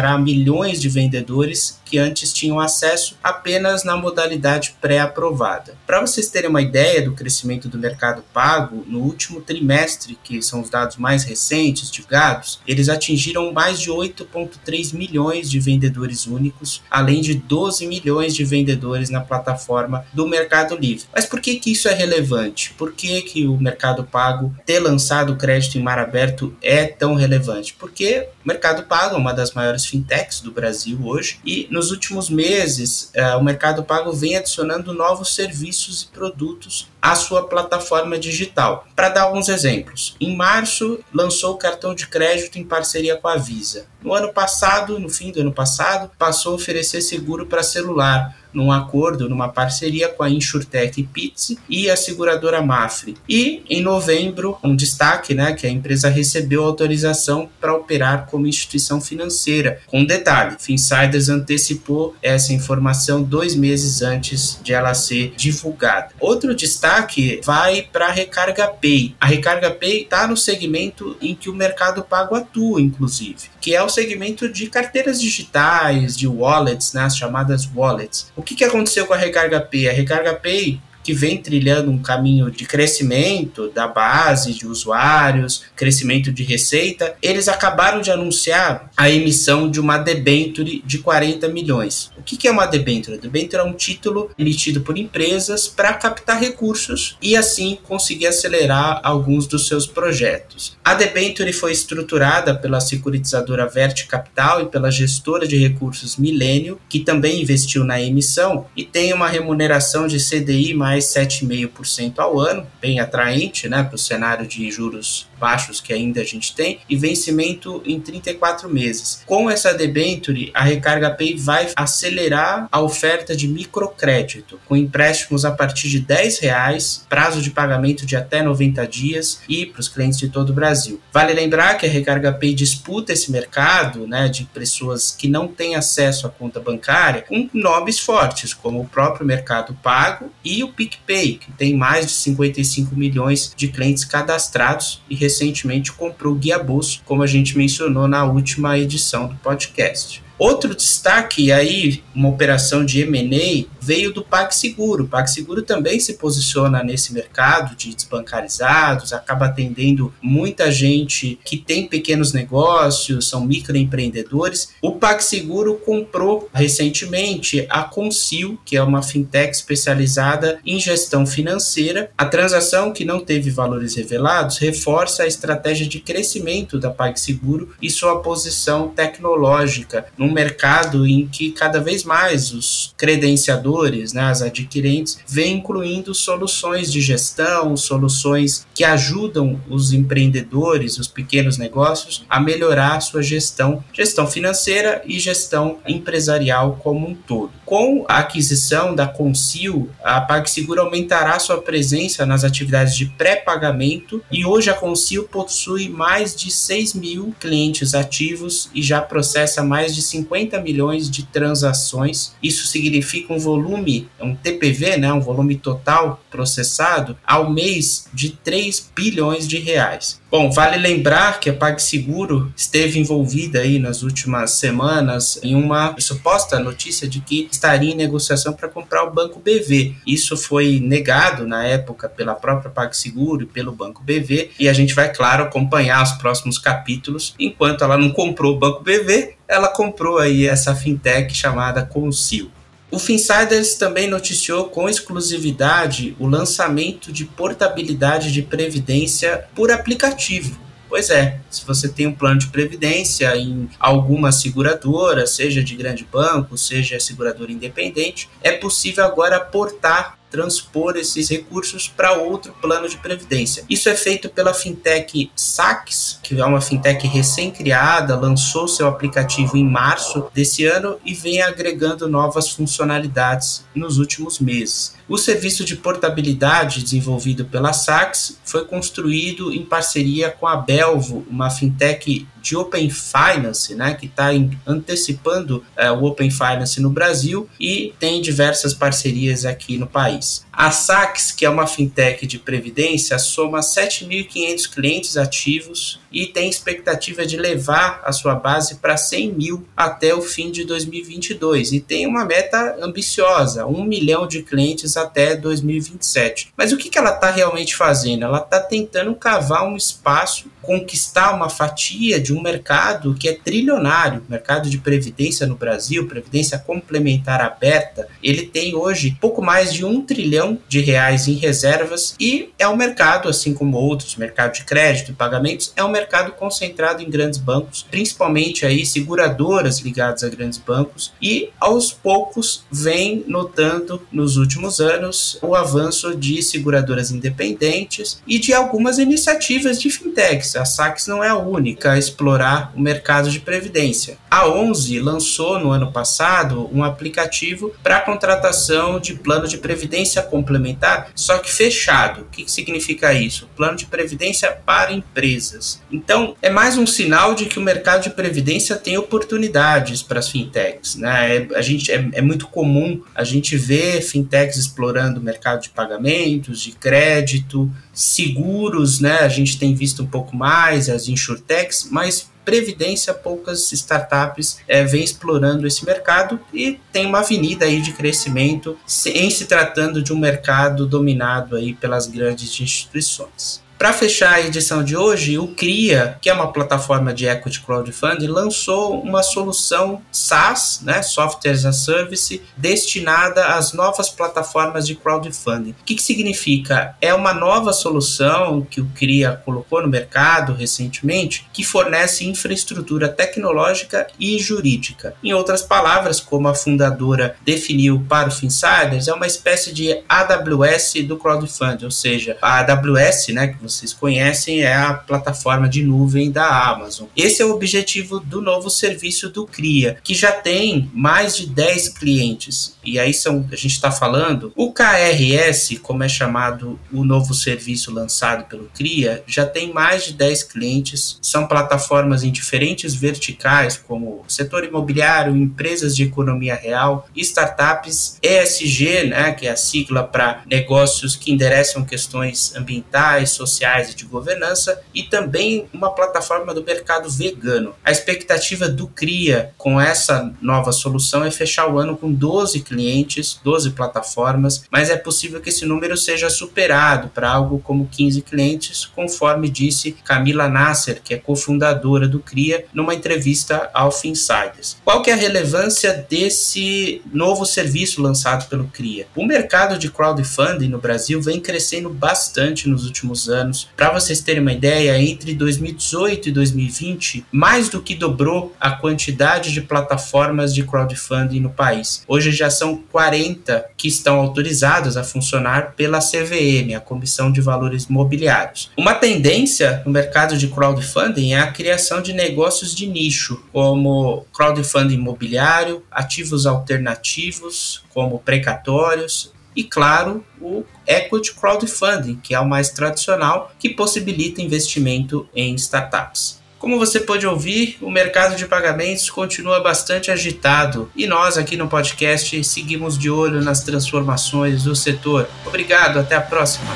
beneficiará 0.03 0.13
beneficiará 0.13 0.17
milhões 0.17 0.81
de 0.81 0.89
vendedores 0.89 1.79
que 1.85 1.97
antes 1.97 2.33
tinham 2.33 2.59
acesso 2.59 3.17
apenas 3.23 3.83
na 3.83 3.95
modalidade 3.95 4.75
pré-aprovada. 4.81 5.75
Para 5.85 6.01
vocês 6.01 6.29
terem 6.29 6.49
uma 6.49 6.61
ideia 6.61 7.01
do 7.01 7.13
crescimento 7.13 7.69
do 7.69 7.77
mercado 7.77 8.23
pago, 8.33 8.83
no 8.87 8.99
último 8.99 9.41
trimestre, 9.41 10.17
que 10.23 10.41
são 10.41 10.61
os 10.61 10.69
dados 10.69 10.97
mais 10.97 11.23
recentes 11.23 11.91
divulgados, 11.91 12.59
eles 12.67 12.89
atingiram 12.89 13.53
mais 13.53 13.79
de 13.79 13.89
8,3 13.89 14.93
milhões 14.93 15.49
de 15.49 15.59
vendedores 15.59 16.25
únicos, 16.25 16.81
além 16.89 17.21
de 17.21 17.35
12 17.35 17.85
milhões 17.87 18.35
de 18.35 18.43
vendedores 18.43 19.09
na 19.09 19.21
plataforma 19.21 20.05
do 20.11 20.27
Mercado 20.27 20.75
Livre. 20.75 21.05
Mas 21.13 21.25
por 21.25 21.39
que, 21.39 21.55
que 21.55 21.71
isso 21.71 21.87
é 21.87 21.93
relevante? 21.93 22.73
Por 22.73 22.93
que, 22.93 23.21
que 23.21 23.45
o 23.45 23.57
Mercado 23.57 24.03
Pago 24.03 24.53
ter 24.65 24.79
lançado 24.79 25.33
o 25.33 25.37
crédito 25.37 25.77
em 25.77 25.83
mar 25.83 25.99
aberto 25.99 26.55
é 26.61 26.85
tão 26.85 27.13
relevante? 27.13 27.75
Porque 27.77 28.27
o 28.43 28.47
Mercado 28.47 28.83
Pago 28.83 29.15
é 29.15 29.17
uma 29.17 29.33
das 29.33 29.53
maiores 29.53 29.85
fintechs 29.93 30.41
do 30.41 30.51
Brasil 30.51 30.99
hoje. 31.03 31.39
E 31.45 31.67
nos 31.69 31.91
últimos 31.91 32.29
meses, 32.29 33.11
uh, 33.15 33.37
o 33.37 33.43
Mercado 33.43 33.83
Pago 33.83 34.11
vem 34.11 34.35
adicionando 34.35 34.93
novos 34.93 35.35
serviços 35.35 36.03
e 36.03 36.07
produtos 36.07 36.89
à 37.01 37.15
sua 37.15 37.47
plataforma 37.47 38.17
digital. 38.17 38.87
Para 38.95 39.09
dar 39.09 39.23
alguns 39.23 39.49
exemplos, 39.49 40.15
em 40.19 40.35
março 40.35 40.99
lançou 41.13 41.53
o 41.53 41.57
cartão 41.57 41.93
de 41.93 42.07
crédito 42.07 42.57
em 42.57 42.63
parceria 42.63 43.15
com 43.17 43.27
a 43.27 43.35
Visa. 43.35 43.85
No 44.01 44.13
ano 44.13 44.33
passado, 44.33 44.99
no 44.99 45.09
fim 45.09 45.31
do 45.31 45.41
ano 45.41 45.53
passado, 45.53 46.09
passou 46.17 46.53
a 46.53 46.55
oferecer 46.55 47.01
seguro 47.01 47.45
para 47.45 47.61
celular 47.61 48.42
num 48.53 48.71
acordo, 48.71 49.29
numa 49.29 49.49
parceria 49.49 50.09
com 50.09 50.23
a 50.23 50.29
Insurtech 50.29 51.01
Pizzi 51.03 51.57
e 51.69 51.89
a 51.89 51.95
seguradora 51.95 52.61
Mafre. 52.61 53.15
E 53.27 53.63
em 53.69 53.81
novembro, 53.81 54.57
um 54.63 54.75
destaque, 54.75 55.33
né, 55.33 55.53
que 55.53 55.65
a 55.65 55.69
empresa 55.69 56.09
recebeu 56.09 56.63
autorização 56.63 57.49
para 57.59 57.73
operar 57.73 58.27
como 58.29 58.47
instituição 58.47 59.01
financeira. 59.01 59.79
Com 59.87 60.05
detalhe, 60.05 60.55
Finsiders 60.59 61.29
antecipou 61.29 62.15
essa 62.21 62.53
informação 62.53 63.23
dois 63.23 63.55
meses 63.55 64.01
antes 64.01 64.59
de 64.63 64.73
ela 64.73 64.93
ser 64.93 65.33
divulgada. 65.35 66.09
Outro 66.19 66.55
destaque 66.55 67.41
vai 67.43 67.81
para 67.81 68.07
a 68.07 68.11
Recarga 68.11 68.67
Pay. 68.67 69.15
A 69.19 69.25
Recarga 69.25 69.71
Pay 69.71 70.03
está 70.03 70.27
no 70.27 70.37
segmento 70.37 71.17
em 71.21 71.33
que 71.33 71.49
o 71.49 71.53
mercado 71.55 72.03
pago 72.03 72.35
atua, 72.35 72.81
inclusive, 72.81 73.49
que 73.59 73.75
é 73.75 73.81
o 73.81 73.89
segmento 73.89 74.51
de 74.51 74.67
carteiras 74.67 75.19
digitais, 75.19 76.17
de 76.17 76.27
wallets, 76.27 76.93
né, 76.93 77.03
as 77.03 77.17
chamadas 77.17 77.69
wallets. 77.73 78.31
O 78.35 78.42
que, 78.43 78.55
que 78.55 78.63
aconteceu 78.63 79.05
com 79.05 79.13
a 79.13 79.17
Recarga 79.17 79.59
Pay? 79.61 79.89
A 79.89 79.93
Recarga 79.93 80.33
Pay 80.33 80.79
que 81.03 81.13
vem 81.13 81.37
trilhando 81.37 81.91
um 81.91 81.97
caminho 81.97 82.49
de 82.49 82.65
crescimento 82.65 83.69
da 83.69 83.87
base 83.87 84.53
de 84.53 84.65
usuários, 84.65 85.63
crescimento 85.75 86.31
de 86.31 86.43
receita, 86.43 87.15
eles 87.21 87.47
acabaram 87.47 88.01
de 88.01 88.11
anunciar 88.11 88.89
a 88.95 89.09
emissão 89.09 89.69
de 89.69 89.79
uma 89.79 89.97
debenture 89.97 90.81
de 90.85 90.99
40 90.99 91.47
milhões. 91.49 92.11
O 92.17 92.21
que 92.23 92.47
é 92.47 92.51
uma 92.51 92.65
debenture? 92.65 93.17
A 93.17 93.19
debenture 93.19 93.61
é 93.61 93.65
um 93.65 93.73
título 93.73 94.31
emitido 94.37 94.81
por 94.81 94.97
empresas 94.97 95.67
para 95.67 95.93
captar 95.93 96.39
recursos 96.39 97.17
e 97.21 97.35
assim 97.35 97.77
conseguir 97.83 98.27
acelerar 98.27 99.01
alguns 99.03 99.45
dos 99.45 99.67
seus 99.67 99.85
projetos. 99.85 100.77
A 100.83 100.93
debenture 100.93 101.51
foi 101.51 101.71
estruturada 101.71 102.55
pela 102.55 102.79
securitizadora 102.79 103.67
Vert 103.67 104.07
Capital 104.07 104.61
e 104.61 104.65
pela 104.67 104.91
gestora 104.91 105.47
de 105.47 105.57
recursos 105.57 106.17
Milênio, 106.17 106.79
que 106.87 106.99
também 106.99 107.41
investiu 107.41 107.83
na 107.83 108.01
emissão 108.01 108.65
e 108.75 108.83
tem 108.83 109.13
uma 109.13 109.27
remuneração 109.27 110.07
de 110.07 110.17
CDI 110.17 110.73
mais 110.73 110.92
mais 110.93 111.05
7,5% 111.05 112.19
ao 112.19 112.39
ano, 112.39 112.67
bem 112.79 112.99
atraente 112.99 113.67
né, 113.67 113.83
para 113.83 113.95
o 113.95 113.97
cenário 113.97 114.45
de 114.45 114.69
juros 114.69 115.27
baixos 115.43 115.81
que 115.81 115.91
ainda 115.91 116.21
a 116.21 116.23
gente 116.23 116.55
tem, 116.55 116.79
e 116.89 116.95
vencimento 116.95 117.83
em 117.85 117.99
34 117.99 118.69
meses. 118.69 119.23
Com 119.25 119.49
essa 119.49 119.73
debenture, 119.73 120.49
a 120.53 120.63
Recarga 120.63 121.11
Pay 121.11 121.35
vai 121.35 121.69
acelerar 121.75 122.69
a 122.71 122.79
oferta 122.79 123.35
de 123.35 123.45
microcrédito, 123.45 124.57
com 124.65 124.77
empréstimos 124.77 125.43
a 125.43 125.51
partir 125.51 125.89
de 125.89 125.99
10 125.99 126.39
reais, 126.39 127.05
prazo 127.09 127.41
de 127.41 127.51
pagamento 127.51 128.05
de 128.05 128.15
até 128.15 128.41
90 128.41 128.87
dias 128.87 129.41
e 129.49 129.65
para 129.65 129.81
os 129.81 129.89
clientes 129.89 130.17
de 130.17 130.29
todo 130.29 130.51
o 130.51 130.53
Brasil. 130.53 131.01
Vale 131.11 131.33
lembrar 131.33 131.77
que 131.77 131.85
a 131.85 131.89
Recarga 131.89 132.31
Pay 132.31 132.53
disputa 132.53 133.11
esse 133.11 133.29
mercado 133.29 134.07
né, 134.07 134.29
de 134.29 134.45
pessoas 134.45 135.11
que 135.11 135.27
não 135.27 135.49
têm 135.49 135.75
acesso 135.75 136.25
à 136.25 136.29
conta 136.29 136.61
bancária 136.61 137.23
com 137.23 137.49
nomes 137.53 137.99
fortes, 137.99 138.53
como 138.53 138.79
o 138.79 138.87
próprio 138.87 139.27
Mercado 139.27 139.77
Pago 139.83 140.31
e 140.41 140.63
o 140.63 140.69
PicPay, 140.83 141.35
que 141.35 141.51
tem 141.53 141.75
mais 141.75 142.07
de 142.07 142.11
55 142.13 142.95
milhões 142.95 143.53
de 143.55 143.67
clientes 143.67 144.03
cadastrados 144.03 145.01
e 145.09 145.15
recentemente 145.15 145.91
comprou 145.91 146.33
o 146.33 146.35
Guia 146.35 146.59
Bolso, 146.59 147.01
como 147.05 147.23
a 147.23 147.27
gente 147.27 147.57
mencionou 147.57 148.07
na 148.07 148.25
última 148.25 148.77
edição 148.77 149.27
do 149.27 149.35
podcast. 149.35 150.21
Outro 150.43 150.75
destaque 150.75 151.53
aí, 151.53 152.03
uma 152.13 152.27
operação 152.27 152.83
de 152.83 152.99
M&A, 153.03 153.65
veio 153.79 154.11
do 154.13 154.25
PagSeguro. 154.25 155.05
O 155.05 155.07
PagSeguro 155.07 155.61
também 155.61 156.01
se 156.01 156.15
posiciona 156.15 156.83
nesse 156.83 157.13
mercado 157.13 157.77
de 157.77 157.95
desbancarizados, 157.95 159.13
acaba 159.13 159.45
atendendo 159.45 160.13
muita 160.21 160.69
gente 160.69 161.39
que 161.45 161.55
tem 161.55 161.87
pequenos 161.87 162.33
negócios, 162.33 163.29
são 163.29 163.45
microempreendedores. 163.45 164.73
O 164.81 164.91
PagSeguro 164.95 165.75
comprou 165.75 166.49
recentemente 166.53 167.65
a 167.69 167.83
Consil, 167.83 168.59
que 168.65 168.75
é 168.75 168.83
uma 168.83 169.01
fintech 169.01 169.55
especializada 169.55 170.59
em 170.65 170.77
gestão 170.77 171.25
financeira. 171.25 172.11
A 172.17 172.25
transação, 172.25 172.91
que 172.91 173.05
não 173.05 173.21
teve 173.21 173.49
valores 173.49 173.95
revelados, 173.95 174.57
reforça 174.57 175.23
a 175.23 175.27
estratégia 175.27 175.87
de 175.87 176.01
crescimento 176.01 176.77
da 176.77 176.89
PagSeguro 176.89 177.73
e 177.81 177.89
sua 177.89 178.21
posição 178.21 178.89
tecnológica 178.89 180.05
mercado 180.33 181.05
em 181.07 181.27
que 181.27 181.51
cada 181.51 181.79
vez 181.79 182.03
mais 182.03 182.51
os 182.51 182.93
credenciadores, 182.97 184.13
né, 184.13 184.23
as 184.23 184.41
adquirentes, 184.41 185.17
vêm 185.27 185.57
incluindo 185.57 186.13
soluções 186.13 186.91
de 186.91 187.01
gestão, 187.01 187.75
soluções 187.77 188.65
que 188.73 188.83
ajudam 188.83 189.61
os 189.69 189.93
empreendedores, 189.93 190.97
os 190.97 191.07
pequenos 191.07 191.57
negócios, 191.57 192.25
a 192.29 192.39
melhorar 192.39 192.99
sua 193.01 193.21
gestão, 193.21 193.83
gestão 193.93 194.27
financeira 194.27 195.01
e 195.05 195.19
gestão 195.19 195.77
empresarial 195.87 196.79
como 196.81 197.07
um 197.07 197.15
todo. 197.15 197.51
Com 197.65 198.05
a 198.07 198.19
aquisição 198.19 198.93
da 198.93 199.07
Consil, 199.07 199.89
a 200.03 200.21
PagSeguro 200.21 200.81
aumentará 200.81 201.39
sua 201.39 201.61
presença 201.61 202.25
nas 202.25 202.43
atividades 202.43 202.95
de 202.95 203.05
pré-pagamento 203.05 204.21
e 204.31 204.45
hoje 204.45 204.69
a 204.69 204.73
Consil 204.73 205.23
possui 205.23 205.89
mais 205.89 206.35
de 206.35 206.51
6 206.51 206.93
mil 206.93 207.33
clientes 207.39 207.95
ativos 207.95 208.69
e 208.73 208.81
já 208.81 209.01
processa 209.01 209.63
mais 209.63 209.95
de 209.95 210.01
50 210.13 210.61
milhões 210.61 211.09
de 211.09 211.23
transações. 211.23 212.33
Isso 212.41 212.67
significa 212.67 213.33
um 213.33 213.39
volume, 213.39 214.07
um 214.21 214.35
TPV, 214.35 214.97
né, 214.97 215.11
um 215.11 215.19
volume 215.19 215.55
total 215.55 216.21
processado 216.29 217.17
ao 217.25 217.49
mês 217.49 218.07
de 218.13 218.29
3 218.29 218.91
bilhões 218.95 219.47
de 219.47 219.57
reais. 219.57 220.21
Bom, 220.33 220.49
vale 220.49 220.77
lembrar 220.77 221.39
que 221.39 221.47
a 221.47 221.53
PagSeguro 221.53 222.51
esteve 222.55 222.99
envolvida 222.99 223.59
aí 223.59 223.77
nas 223.77 224.01
últimas 224.01 224.51
semanas 224.53 225.39
em 225.43 225.53
uma 225.53 225.95
suposta 225.99 226.59
notícia 226.59 227.07
de 227.07 227.19
que 227.19 227.47
estaria 227.51 227.91
em 227.91 227.95
negociação 227.95 228.53
para 228.53 228.67
comprar 228.67 229.03
o 229.03 229.13
Banco 229.13 229.39
BV. 229.39 229.95
Isso 230.07 230.35
foi 230.35 230.79
negado 230.79 231.45
na 231.45 231.63
época 231.63 232.09
pela 232.09 232.33
própria 232.33 232.71
PagSeguro 232.71 233.43
e 233.43 233.45
pelo 233.45 233.71
Banco 233.73 234.01
BV, 234.03 234.49
e 234.59 234.67
a 234.67 234.73
gente 234.73 234.95
vai, 234.95 235.13
claro, 235.13 235.43
acompanhar 235.43 236.01
os 236.01 236.13
próximos 236.13 236.57
capítulos. 236.57 237.35
Enquanto 237.39 237.83
ela 237.83 237.97
não 237.97 238.09
comprou 238.09 238.55
o 238.55 238.59
Banco 238.59 238.81
BV, 238.83 239.35
ela 239.47 239.67
comprou 239.67 240.19
aí 240.19 240.47
essa 240.47 240.75
fintech 240.75 241.33
chamada 241.33 241.85
Consil. 241.85 242.51
O 242.89 242.99
Finsiders 242.99 243.73
também 243.73 244.07
noticiou 244.07 244.65
com 244.65 244.87
exclusividade 244.87 246.15
o 246.19 246.27
lançamento 246.27 247.11
de 247.11 247.25
portabilidade 247.25 248.31
de 248.31 248.43
previdência 248.43 249.47
por 249.55 249.71
aplicativo. 249.71 250.61
Pois 250.87 251.09
é, 251.09 251.39
se 251.49 251.65
você 251.65 251.89
tem 251.89 252.05
um 252.05 252.13
plano 252.13 252.39
de 252.39 252.49
previdência 252.49 253.35
em 253.35 253.67
alguma 253.79 254.31
seguradora, 254.31 255.25
seja 255.25 255.63
de 255.63 255.75
grande 255.75 256.05
banco, 256.05 256.55
seja 256.55 256.99
seguradora 256.99 257.51
independente, 257.51 258.29
é 258.43 258.51
possível 258.51 259.03
agora 259.03 259.39
portar 259.39 260.19
transpor 260.33 260.97
esses 260.97 261.29
recursos 261.29 261.87
para 261.87 262.13
outro 262.13 262.55
plano 262.59 262.89
de 262.89 262.97
previdência. 262.97 263.63
Isso 263.69 263.87
é 263.87 263.93
feito 263.93 264.27
pela 264.29 264.51
fintech 264.51 265.31
Sax, 265.35 266.19
que 266.23 266.41
é 266.41 266.43
uma 266.43 266.59
fintech 266.59 267.05
recém-criada, 267.05 268.15
lançou 268.15 268.67
seu 268.67 268.87
aplicativo 268.87 269.55
em 269.55 269.63
março 269.63 270.25
desse 270.33 270.65
ano 270.65 270.97
e 271.05 271.13
vem 271.13 271.39
agregando 271.39 272.09
novas 272.09 272.49
funcionalidades 272.49 273.63
nos 273.75 273.99
últimos 273.99 274.39
meses. 274.39 274.95
O 275.07 275.17
serviço 275.17 275.63
de 275.63 275.75
portabilidade 275.75 276.81
desenvolvido 276.81 277.45
pela 277.45 277.71
Sax 277.71 278.39
foi 278.43 278.65
construído 278.65 279.53
em 279.53 279.63
parceria 279.63 280.31
com 280.31 280.47
a 280.47 280.55
Belvo, 280.55 281.23
uma 281.29 281.51
fintech 281.51 282.25
de 282.41 282.55
Open 282.57 282.89
Finance, 282.89 283.73
né, 283.73 283.93
que 283.93 284.05
está 284.05 284.29
antecipando 284.67 285.63
é, 285.77 285.89
o 285.89 286.03
Open 286.03 286.29
Finance 286.29 286.81
no 286.81 286.89
Brasil 286.89 287.49
e 287.59 287.93
tem 287.99 288.21
diversas 288.21 288.73
parcerias 288.73 289.45
aqui 289.45 289.77
no 289.77 289.87
país. 289.87 290.22
A 290.51 290.69
Sax, 290.69 291.31
que 291.31 291.45
é 291.45 291.49
uma 291.49 291.65
fintech 291.65 292.27
de 292.27 292.37
previdência, 292.37 293.17
soma 293.17 293.59
7.500 293.59 294.69
clientes 294.71 295.17
ativos 295.17 295.99
e 296.11 296.27
tem 296.27 296.47
expectativa 296.47 297.25
de 297.25 297.37
levar 297.37 298.01
a 298.05 298.11
sua 298.11 298.35
base 298.35 298.75
para 298.75 298.95
100 298.95 299.33
mil 299.33 299.67
até 299.75 300.13
o 300.13 300.21
fim 300.21 300.51
de 300.51 300.63
2022 300.63 301.73
e 301.73 301.79
tem 301.79 302.05
uma 302.05 302.23
meta 302.23 302.77
ambiciosa, 302.79 303.65
1 303.65 303.83
milhão 303.83 304.27
de 304.27 304.43
clientes 304.43 304.95
até 304.95 305.35
2027. 305.35 306.53
Mas 306.55 306.71
o 306.71 306.77
que, 306.77 306.89
que 306.89 306.99
ela 306.99 307.15
está 307.15 307.31
realmente 307.31 307.75
fazendo? 307.75 308.25
Ela 308.25 308.37
está 308.37 308.59
tentando 308.59 309.15
cavar 309.15 309.67
um 309.67 309.75
espaço, 309.75 310.51
conquistar 310.61 311.35
uma 311.35 311.49
fatia 311.49 312.19
de 312.19 312.31
um 312.31 312.41
mercado 312.41 313.15
que 313.15 313.27
é 313.27 313.33
trilionário, 313.33 314.23
mercado 314.29 314.69
de 314.69 314.77
previdência 314.77 315.47
no 315.47 315.55
Brasil, 315.55 316.07
previdência 316.07 316.59
complementar 316.59 317.41
aberta, 317.41 318.07
ele 318.21 318.43
tem 318.43 318.75
hoje 318.75 319.17
pouco 319.19 319.41
mais 319.41 319.73
de 319.73 319.83
um 319.85 320.01
trilhão 320.13 320.57
de 320.67 320.79
reais 320.79 321.27
em 321.27 321.33
reservas 321.33 322.15
e 322.19 322.49
é 322.59 322.67
um 322.67 322.75
mercado, 322.75 323.27
assim 323.27 323.53
como 323.53 323.77
outros, 323.77 324.15
mercado 324.15 324.53
de 324.53 324.63
crédito 324.63 325.11
e 325.11 325.13
pagamentos, 325.13 325.73
é 325.75 325.83
um 325.83 325.89
mercado 325.89 326.33
concentrado 326.33 327.01
em 327.01 327.09
grandes 327.09 327.39
bancos, 327.39 327.85
principalmente 327.89 328.65
aí 328.65 328.85
seguradoras 328.85 329.79
ligadas 329.79 330.23
a 330.23 330.29
grandes 330.29 330.59
bancos 330.59 331.11
e 331.21 331.49
aos 331.59 331.91
poucos 331.91 332.63
vem 332.71 333.23
notando 333.27 334.01
nos 334.11 334.37
últimos 334.37 334.79
anos 334.79 335.37
o 335.41 335.55
avanço 335.55 336.15
de 336.15 336.41
seguradoras 336.41 337.11
independentes 337.11 338.21
e 338.27 338.39
de 338.39 338.53
algumas 338.53 338.99
iniciativas 338.99 339.81
de 339.81 339.89
fintechs. 339.89 340.55
A 340.55 340.65
Sax 340.65 341.07
não 341.07 341.23
é 341.23 341.29
a 341.29 341.37
única 341.37 341.93
a 341.93 341.97
explorar 341.97 342.71
o 342.75 342.81
mercado 342.81 343.29
de 343.29 343.39
previdência. 343.39 344.17
A 344.29 344.47
11 344.47 344.99
lançou 344.99 345.59
no 345.59 345.71
ano 345.71 345.91
passado 345.91 346.69
um 346.73 346.83
aplicativo 346.83 347.71
para 347.81 348.01
contratação 348.01 348.99
de 348.99 349.13
plano 349.13 349.47
de 349.47 349.57
previdência 349.57 350.02
complementar, 350.21 351.11
só 351.15 351.37
que 351.37 351.51
fechado. 351.51 352.21
O 352.21 352.25
que 352.25 352.49
significa 352.51 353.13
isso? 353.13 353.49
Plano 353.55 353.77
de 353.77 353.85
previdência 353.85 354.51
para 354.51 354.91
empresas. 354.91 355.81
Então, 355.91 356.35
é 356.41 356.49
mais 356.49 356.77
um 356.77 356.85
sinal 356.85 357.35
de 357.35 357.45
que 357.45 357.59
o 357.59 357.61
mercado 357.61 358.03
de 358.03 358.09
previdência 358.09 358.75
tem 358.75 358.97
oportunidades 358.97 360.01
para 360.01 360.19
as 360.19 360.29
fintechs. 360.29 360.95
Né? 360.95 361.37
É, 361.37 361.47
a 361.55 361.61
gente, 361.61 361.91
é, 361.91 362.09
é 362.13 362.21
muito 362.21 362.47
comum 362.47 363.01
a 363.15 363.23
gente 363.23 363.55
ver 363.55 364.01
fintechs 364.01 364.57
explorando 364.57 365.19
o 365.19 365.23
mercado 365.23 365.61
de 365.61 365.69
pagamentos, 365.69 366.61
de 366.61 366.71
crédito, 366.71 367.71
seguros, 367.93 368.99
né? 368.99 369.19
A 369.19 369.29
gente 369.29 369.57
tem 369.57 369.75
visto 369.75 370.03
um 370.03 370.07
pouco 370.07 370.35
mais 370.35 370.89
as 370.89 371.07
insurtechs, 371.07 371.87
mas 371.89 372.31
previdência, 372.43 373.13
poucas 373.13 373.71
startups 373.71 374.59
é, 374.67 374.83
vêm 374.83 375.03
explorando 375.03 375.65
esse 375.65 375.85
mercado 375.85 376.39
e 376.53 376.79
tem 376.91 377.05
uma 377.05 377.19
avenida 377.19 377.65
aí 377.65 377.81
de 377.81 377.93
crescimento 377.93 378.77
em 379.05 379.29
se 379.29 379.45
tratando 379.45 380.01
de 380.01 380.11
um 380.11 380.17
mercado 380.17 380.85
dominado 380.85 381.55
aí 381.55 381.73
pelas 381.73 382.07
grandes 382.07 382.59
instituições. 382.59 383.62
Para 383.83 383.91
fechar 383.91 384.35
a 384.35 384.39
edição 384.39 384.81
de 384.81 384.95
hoje, 384.95 385.37
o 385.37 385.45
CRIA, 385.45 386.17
que 386.21 386.29
é 386.29 386.33
uma 386.33 386.53
plataforma 386.53 387.13
de 387.13 387.27
equity 387.27 387.59
crowdfunding, 387.59 388.27
lançou 388.27 389.01
uma 389.01 389.21
solução 389.21 390.01
SaaS, 390.09 390.79
né, 390.83 391.01
Software 391.01 391.51
as 391.51 391.65
a 391.65 391.73
Service, 391.73 392.41
destinada 392.55 393.45
às 393.47 393.73
novas 393.73 394.09
plataformas 394.09 394.87
de 394.87 394.95
crowdfunding. 394.95 395.71
O 395.71 395.83
que, 395.83 395.95
que 395.95 396.01
significa? 396.01 396.95
É 397.01 397.13
uma 397.13 397.33
nova 397.33 397.73
solução 397.73 398.61
que 398.61 398.79
o 398.79 398.85
CRIA 398.95 399.41
colocou 399.43 399.81
no 399.81 399.89
mercado 399.89 400.53
recentemente, 400.53 401.45
que 401.51 401.65
fornece 401.65 402.23
infraestrutura 402.23 403.09
tecnológica 403.09 404.07
e 404.17 404.39
jurídica. 404.39 405.13
Em 405.21 405.33
outras 405.33 405.61
palavras, 405.61 406.21
como 406.21 406.47
a 406.47 406.55
fundadora 406.55 407.35
definiu 407.43 408.01
para 408.07 408.29
os 408.29 408.41
Insiders, 408.41 409.09
é 409.09 409.13
uma 409.13 409.27
espécie 409.27 409.73
de 409.73 410.01
AWS 410.07 410.93
do 411.05 411.17
crowdfunding, 411.17 411.83
ou 411.83 411.91
seja, 411.91 412.37
a 412.41 412.59
AWS, 412.59 413.27
né, 413.33 413.47
que 413.47 413.72
vocês 413.73 413.93
conhecem, 413.93 414.61
é 414.61 414.73
a 414.73 414.93
plataforma 414.93 415.67
de 415.67 415.83
nuvem 415.83 416.31
da 416.31 416.69
Amazon. 416.69 417.07
Esse 417.15 417.41
é 417.41 417.45
o 417.45 417.51
objetivo 417.51 418.19
do 418.19 418.41
novo 418.41 418.69
serviço 418.69 419.29
do 419.29 419.45
CRIA, 419.45 419.97
que 420.03 420.13
já 420.13 420.31
tem 420.31 420.89
mais 420.93 421.35
de 421.35 421.47
10 421.47 421.89
clientes. 421.89 422.75
E 422.83 422.99
aí 422.99 423.13
são, 423.13 423.47
a 423.51 423.55
gente 423.55 423.73
está 423.73 423.91
falando, 423.91 424.51
o 424.55 424.71
KRS, 424.71 425.77
como 425.77 426.03
é 426.03 426.09
chamado 426.09 426.79
o 426.91 427.03
novo 427.03 427.33
serviço 427.33 427.91
lançado 427.91 428.45
pelo 428.45 428.69
CRIA, 428.73 429.23
já 429.25 429.45
tem 429.45 429.73
mais 429.73 430.05
de 430.05 430.13
10 430.13 430.43
clientes. 430.43 431.17
São 431.21 431.47
plataformas 431.47 432.23
em 432.23 432.31
diferentes 432.31 432.93
verticais, 432.93 433.77
como 433.77 434.23
setor 434.27 434.63
imobiliário, 434.63 435.35
empresas 435.35 435.95
de 435.95 436.03
economia 436.03 436.55
real, 436.55 437.07
startups, 437.15 438.17
ESG, 438.21 439.05
né, 439.05 439.31
que 439.31 439.47
é 439.47 439.51
a 439.51 439.55
sigla 439.55 440.03
para 440.03 440.43
negócios 440.45 441.15
que 441.15 441.31
endereçam 441.31 441.83
questões 441.83 442.55
ambientais, 442.55 443.31
sociais 443.31 443.62
sociais 443.63 443.91
e 443.91 443.95
de 443.95 444.05
governança 444.05 444.81
e 444.93 445.03
também 445.03 445.65
uma 445.73 445.91
plataforma 445.91 446.53
do 446.53 446.63
mercado 446.63 447.09
vegano. 447.09 447.73
A 447.83 447.91
expectativa 447.91 448.67
do 448.67 448.87
CRIA 448.87 449.51
com 449.57 449.79
essa 449.79 450.33
nova 450.41 450.71
solução 450.71 451.23
é 451.23 451.31
fechar 451.31 451.67
o 451.67 451.79
ano 451.79 451.95
com 451.95 452.11
12 452.11 452.61
clientes, 452.61 453.39
12 453.43 453.71
plataformas, 453.71 454.65
mas 454.69 454.89
é 454.89 454.97
possível 454.97 455.39
que 455.39 455.49
esse 455.49 455.65
número 455.65 455.95
seja 455.95 456.29
superado 456.29 457.09
para 457.09 457.29
algo 457.29 457.59
como 457.59 457.87
15 457.87 458.21
clientes, 458.21 458.85
conforme 458.85 459.49
disse 459.49 459.93
Camila 460.03 460.49
Nasser, 460.49 461.01
que 461.01 461.13
é 461.13 461.17
cofundadora 461.17 462.07
do 462.07 462.19
CRIA, 462.19 462.65
numa 462.73 462.93
entrevista 462.93 463.69
ao 463.73 463.91
Finsiders. 463.91 464.77
Qual 464.83 465.01
que 465.01 465.09
é 465.09 465.13
a 465.13 465.17
relevância 465.17 466.05
desse 466.09 467.01
novo 467.13 467.45
serviço 467.45 468.01
lançado 468.01 468.47
pelo 468.49 468.67
CRIA? 468.67 469.07
O 469.15 469.25
mercado 469.25 469.77
de 469.77 469.89
crowdfunding 469.89 470.67
no 470.67 470.79
Brasil 470.79 471.21
vem 471.21 471.39
crescendo 471.39 471.89
bastante 471.89 472.67
nos 472.67 472.85
últimos 472.85 473.29
anos 473.29 473.42
anos. 473.43 473.69
Para 473.75 473.91
vocês 473.91 474.21
terem 474.21 474.41
uma 474.41 474.53
ideia, 474.53 474.99
entre 474.99 475.33
2018 475.33 476.29
e 476.29 476.31
2020, 476.31 477.25
mais 477.31 477.69
do 477.69 477.81
que 477.81 477.93
dobrou 477.93 478.55
a 478.59 478.71
quantidade 478.71 479.51
de 479.51 479.61
plataformas 479.61 480.53
de 480.53 480.63
crowdfunding 480.63 481.39
no 481.39 481.49
país. 481.49 482.03
Hoje 482.07 482.31
já 482.31 482.49
são 482.49 482.77
40 482.91 483.65
que 483.77 483.87
estão 483.87 484.19
autorizadas 484.19 484.97
a 484.97 485.03
funcionar 485.03 485.73
pela 485.75 485.99
CVM, 485.99 486.75
a 486.75 486.79
Comissão 486.79 487.31
de 487.31 487.41
Valores 487.41 487.87
Mobiliários. 487.87 488.71
Uma 488.77 488.95
tendência 488.95 489.81
no 489.85 489.91
mercado 489.91 490.37
de 490.37 490.47
crowdfunding 490.47 491.33
é 491.33 491.39
a 491.39 491.51
criação 491.51 492.01
de 492.01 492.13
negócios 492.13 492.73
de 492.73 492.87
nicho, 492.87 493.43
como 493.51 494.25
crowdfunding 494.33 494.95
imobiliário, 494.95 495.83
ativos 495.91 496.45
alternativos, 496.45 497.83
como 497.93 498.19
precatórios, 498.19 499.32
e, 499.55 499.63
claro, 499.63 500.23
o 500.39 500.63
equity 500.87 501.33
crowdfunding, 501.33 502.19
que 502.21 502.33
é 502.33 502.39
o 502.39 502.47
mais 502.47 502.69
tradicional, 502.69 503.51
que 503.59 503.69
possibilita 503.69 504.41
investimento 504.41 505.27
em 505.35 505.55
startups. 505.55 506.41
Como 506.63 506.79
você 506.79 507.01
pode 507.01 507.27
ouvir, 507.27 507.77
o 507.81 507.91
mercado 507.91 508.37
de 508.37 508.45
pagamentos 508.45 509.09
continua 509.09 509.59
bastante 509.59 510.09
agitado 510.09 510.89
e 510.95 511.05
nós 511.05 511.37
aqui 511.37 511.57
no 511.57 511.67
podcast 511.67 512.41
seguimos 512.45 512.97
de 512.97 513.09
olho 513.09 513.41
nas 513.41 513.63
transformações 513.63 514.63
do 514.63 514.73
setor. 514.73 515.27
Obrigado, 515.45 515.99
até 515.99 516.15
a 516.15 516.21
próxima. 516.21 516.71